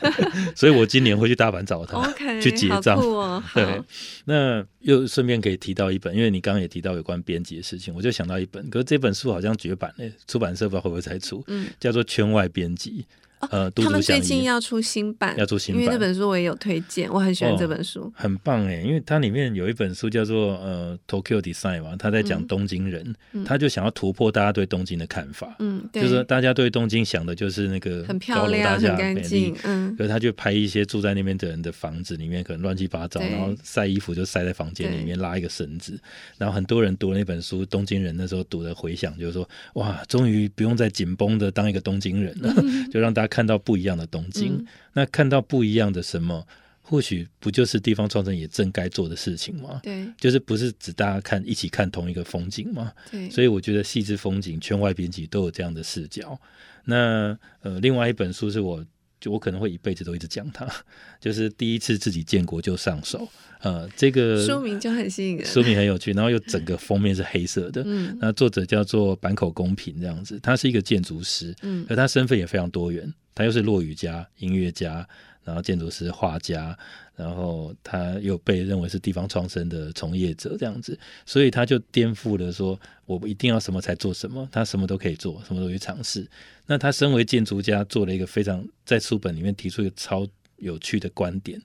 [0.56, 2.98] 所以我今年会去大阪找他 去结账。
[2.98, 3.82] 哦、 对，
[4.24, 13.06] 那又顺便可以提到一本，因为你刚刚也提到有关编辑的事情，我就想到一本，可是这本书好像绝版了，出版社不知道会不会再出，嗯、叫做《圈外编辑》。
[13.50, 23.14] 呃，他们最近要出新版，要出新版，因为那本书我也有推荐，我很喜欢这本书，很棒哎，因为它里面有一本书叫做呃 Tokyo Design 嘛，他在讲东京人，
[23.44, 35.98] 他就想要突破大家对东京的看法，嗯，就是大家对东京想的就是那个很漂亮、很干净，嗯，可是他就拍一些住在那边的人的房子里面可能乱七八糟，然后晒衣服就晒在房间里面，拉一个绳子，
[36.36, 42.52] 然后很多人读了那本书，东京人那时候读的回想就是说，哇，终于不用再紧绷的当一个东京人了，
[42.90, 44.08] 就让大家看到不一样的。
[44.08, 46.46] 东京，嗯、那看到不一样的什么，
[46.80, 49.80] 或许不就是地方创生也正该做的事情吗？
[49.82, 52.90] 对，就是不是指大家看一起看同一个风景吗？
[53.10, 56.40] 对，所以我觉得细致风景圈外编辑都有这样的视角。
[56.86, 58.82] 那呃，另外一本书是我
[59.20, 60.66] 就我可能会一辈子都一直讲它，
[61.20, 63.28] 就是第一次自己建国就上手。
[63.60, 67.82] 呃，这个书名就很吸引人，书名很有趣，然后又整个封面是黑色的。
[67.84, 73.12] 嗯，那作者叫做坂口公平，这样子，他是一个建筑师，嗯，而他身份也非常多元。
[73.34, 75.08] 他又是落语家、音乐家，
[75.48, 76.78] 然后建筑师、画家，
[77.16, 86.28] 然后他又被认为是地方创生的从业者，这样子，所以他就颠覆了说，我一定要什么才做什么，他什么都可以做，什么都去尝试。
[86.66, 90.28] 那他身为建筑家，做了一个非常在书本里面提出一个超
[90.58, 91.58] 有趣的观点。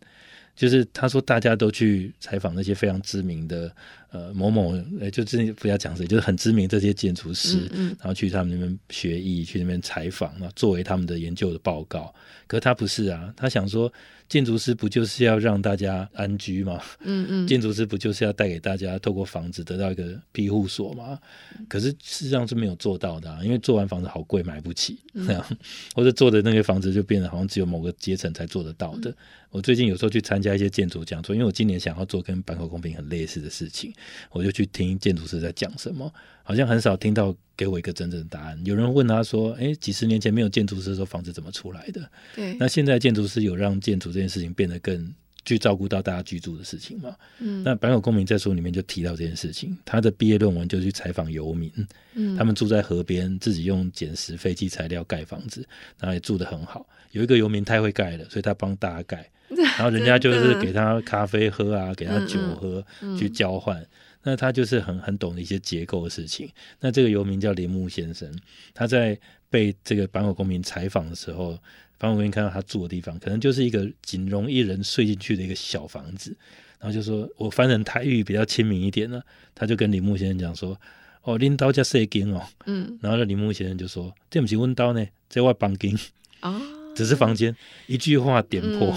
[0.55, 3.75] 就是他说，大家都去采访那些非常知名的
[4.13, 12.13] 呃某某，呃，就是不要讲谁，就是很知名这些建筑师，嗯嗯然后去他们那边学艺，去那边采访，然后作为他们的研究的报告。
[12.47, 13.91] 可是他不是啊，他想说。
[14.29, 16.81] 建筑师不就是要让大家安居吗？
[17.01, 21.19] 嗯嗯，建筑师不就是要带给大家透过房子得到一个庇护所吗？
[21.67, 25.57] 可是事实上是没有做到的啊，因为做完房子好贵，买不起，这样，嗯，
[25.93, 29.11] 或者做的那些房子就变得好像只有某个阶层才做得到的。
[29.11, 29.15] 嗯，
[29.51, 33.93] 我最近有时候去参加一些建筑讲座，因为我今年想要做跟坂口公平很类似的事情，
[34.31, 36.11] 我就去听建筑师在讲什么。
[36.45, 38.61] 好像很少听到给我一个真正的答案。
[38.65, 42.01] 有人问他说：“哎，几十年前没有建筑师的时候，房子怎么出来的？”
[42.35, 42.53] 对。
[42.55, 45.09] 那现在建筑师有让建筑这件事情变得更
[45.45, 47.15] 去照顾到大家居住的事情吗？
[47.39, 47.63] 嗯。
[47.63, 49.77] 那坂口公民在书里面就提到这件事情。
[49.85, 51.71] 他的毕业论文就去采访游民，
[52.15, 55.65] 嗯，他们住在河边，自己用捡拾废弃材料盖房子，
[55.97, 56.85] 然后也住得很好。
[57.11, 59.29] 有一个游民太会盖了，所以他帮大家盖，
[59.77, 63.17] 然后人家就是给他咖啡喝啊，给他酒喝，嗯嗯。
[63.17, 63.85] 去交换。
[64.25, 66.49] 那他就是很很懂的一些结构的事情。
[66.79, 68.33] 那这个游民叫铃木先生，
[68.73, 69.19] 他在
[69.49, 71.59] 被这个坂口公民采访的时候，
[71.99, 76.33] 坂口公民看到他住的地方，可能就是一个仅容一人睡进去的一个小房子，
[76.79, 79.21] 然后就说，我翻成台语比较亲民一点呢，
[79.53, 80.79] 他就跟铃木先生讲说，
[81.23, 85.93] 哦，拎刀叫细间哦，嗯，然后呢，铃木先生就说，这不是阮兜呢，这我房间，
[86.41, 86.61] 哦，
[86.95, 87.55] 只是房间，
[87.87, 88.95] 一句话点破，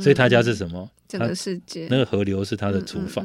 [0.00, 0.90] 所以他家是什么？
[1.08, 3.22] 整个世界，那个河流是他的厨房，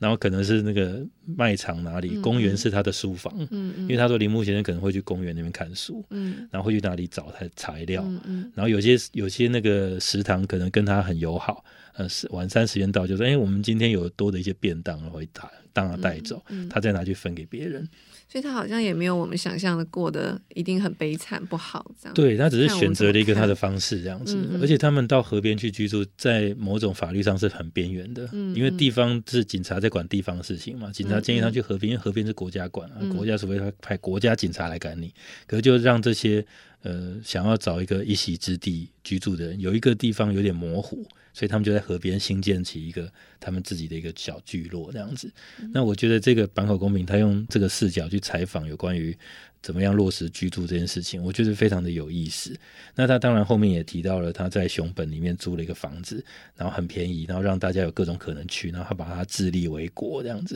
[0.00, 3.32] 然后可能是那个卖场哪里，嗯、公园是他的书房。
[3.52, 15.42] 因为他说铃木先生可能会去公园那边看书，嗯、然后会去哪里找他的材料，嗯嗯、然后有些有些那个食堂可能跟他很友好，呃，晚餐时间到就说，哎，我们今天有多的一些便当，会带
[15.72, 17.88] 当他带走，他再拿去分给别人。
[18.28, 22.14] 所以他好像也没有我们想象的过得一定很悲惨不好这样。
[22.14, 35.12] 对，他只是选择了一个他的方式这样子，嗯嗯，而且他们到河边去居住，在某种法律上是很边缘的，因为地方是警察在管地方的事情嘛，警察建议他去河边，因为河边是国家管啊，国家除非他派国家警察来赶你，
[35.46, 36.44] 可是就让这些
[36.82, 41.06] 呃想要找一个一席之地居住的人，有一个地方有点模糊。
[41.34, 45.30] 所以他们就在河边新建起一个他们自己的一个小聚落这样子。
[45.72, 49.14] 那我觉得这个坂口公平他用这个视角去采访有关于
[49.60, 52.54] 怎么样落实居住这件事情，我觉得非常的有意思。
[52.94, 56.24] 那他当然后面也提到了他在熊本里面租了一个房子，
[56.56, 60.54] 然后很便宜，然后让大家有各种可能去，然后他把它自立为国这样子，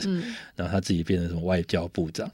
[0.55, 2.31] 然后他自己变成什么外交部长。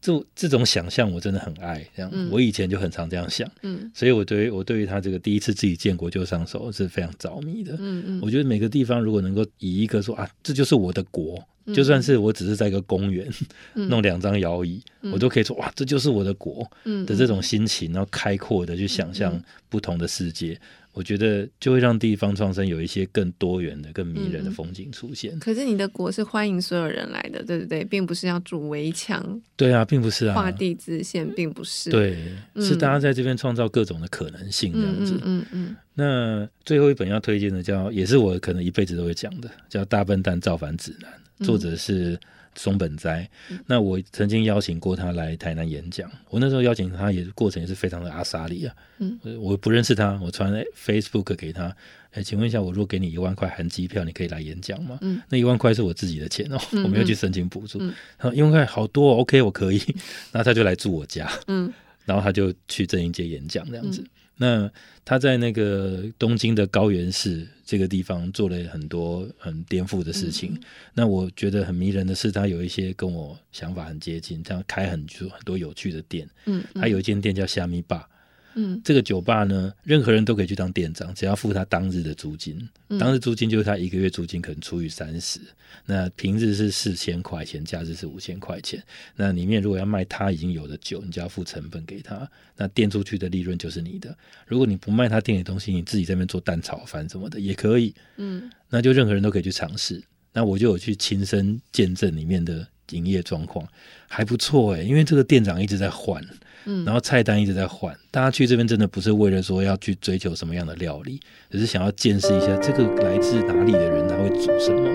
[0.00, 11.42] 这这种想象我真的很爱，这样、嗯、我以前就很常这样想，嗯，所以我对于我对于他这个第一次自己建国就上手是非常着迷的，嗯嗯，我觉得每个地方如果能够以一个说啊，这就是我的国。
[11.74, 13.28] 就算是我只是在一个公园、
[13.74, 16.68] 嗯、 弄两张摇椅，嗯、我都可以说哇，这就是我的国
[17.06, 25.38] 的这种心情，然后开阔的去想象不同的世界，嗯、我觉得就会让地方创生有一些更多元的、更迷人的风景出现。
[25.38, 27.84] 可是你的国是欢迎所有人来的，对不对？
[27.84, 29.40] 并不是要筑围墙。
[29.56, 31.90] 对啊，并不是啊，画地自限，并不是。
[31.90, 32.16] 对，
[32.56, 35.14] 是大家在这边创造各种的可能性，这样子。
[35.14, 35.76] 嗯嗯，嗯，嗯。
[35.94, 41.10] 那最后一本要推荐的叫，也是我可能一辈子都会讲的，叫《大笨蛋造反指南》。
[41.46, 42.18] 作者是
[42.54, 46.10] 松本哉，嗯、那我曾经邀请过他来台南演讲。
[46.28, 48.74] 我那时候邀请他，也过程也是非常的阿莎力啊。
[48.98, 51.74] 嗯，我不认识他，我传 Facebook 给他。
[52.12, 54.98] 哎，请问一下，我如果给你一万块含机票，你可以来演讲吗？
[55.00, 57.78] 嗯，那一万块是我自己的钱哦，嗯、 我没有去申请补助。
[57.80, 57.94] 嗯，
[58.34, 59.78] 一万块好多、哦、，OK，我可以。
[60.32, 61.30] 然后他就来住我家。
[61.46, 61.72] 嗯，
[62.04, 64.00] 然后他就去正英街演讲这样子。
[64.02, 64.06] 嗯
[64.42, 64.70] 那
[65.04, 70.54] 他在那个东京的高原市这个地方做了很多很颠覆的事情。
[70.54, 70.60] 嗯、
[70.94, 76.26] 那我觉得很迷人的是，他有一些跟我想法很接近，这样开很多很多有趣的店。
[76.46, 78.08] 嗯，嗯他有一间店叫虾米吧。
[78.54, 82.68] 嗯，这个酒吧呢，任何人都可以去当店长，只要付他当日的租金。
[82.88, 85.40] 嗯、当日租金就是他一个月租金，可能除以三十。
[85.86, 88.82] 那平日是四千块钱，假日是五千块钱。
[89.14, 92.28] 那里面如果要卖他已经有的酒，你就要付成本给他。
[92.56, 94.16] 那店出去的利润就是你的。
[94.46, 97.94] 如果你不卖他店里东西，你自己在那边做蛋炒饭什么的也可以。
[98.16, 100.02] 嗯，那就任何人都可以去尝试。
[100.32, 103.66] 那我就有去亲身见证里面的营业状况，
[104.08, 106.20] 还不错哎，因为这个店长一直在换。
[106.64, 114.88] 嗯，然后菜单一直在换，大家去这边真的不是为了说要去追求什么样的料理，只是想要见识一下这个来自哪里的人他会煮什么。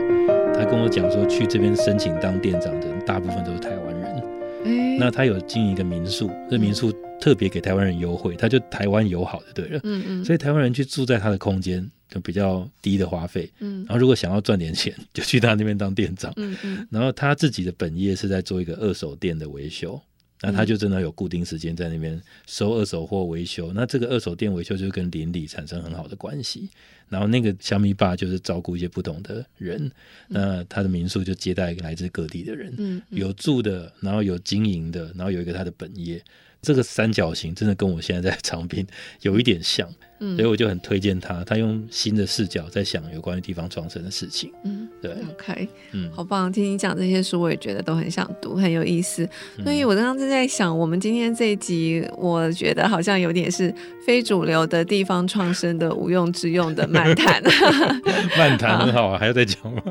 [0.54, 4.16] 他跟我讲说，去这边申请当店长的人大部分都是台湾人。
[4.64, 9.80] 欸、那他有经营一个民宿，这民宿特别给台湾人优惠，他就台湾友好的对了。
[9.84, 13.52] 嗯嗯，所以台湾人去住在他的空间就比较低的花费。
[13.60, 16.34] 嗯，然后如果想要赚点钱， 就去他那边当店长。
[16.38, 20.02] 嗯嗯，然后他自己的本业是在做一个二手店的维修。
[20.42, 26.70] 那他就真的有固定时间在那边收二手货维修，那这个二手店维修就跟邻里产生很好的关系。
[27.08, 29.92] 然后那个小米爸就是照顾一些不同的人，
[30.28, 36.20] 那他的民宿就接待来自各地的人，有住的，然后有经营的，然后有一个他的本业，
[36.62, 38.86] 这个三角形真的跟我现在在 长滨
[39.22, 39.88] 有一点像。
[40.20, 44.52] 嗯，所以我就很推荐他，他用新的视角在想有关于地方创生的事情。
[44.64, 46.52] 嗯，对，OK，嗯，好棒！
[46.52, 49.28] 听你讲这些书，我也觉得都很想读，很有意思。
[49.64, 53.74] 所以我刚刚正在想，我们今天这一集，我觉得好像有点是
[54.06, 57.44] 非主流的地方创生的无用之用的漫谈。
[58.38, 59.82] 漫谈很好啊，还要再讲吗？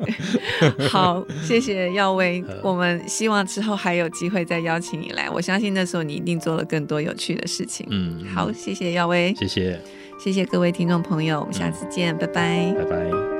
[0.88, 2.42] 好，谢谢耀威。
[2.62, 7.86] 我们希望之后还有机会再邀请你来，我相信那时候你一定做了更多有趣的事情。
[7.90, 9.78] 嗯，好，谢谢耀威，谢谢。
[10.18, 13.33] 谢谢各位听众朋友，我们下次见，拜拜，拜拜。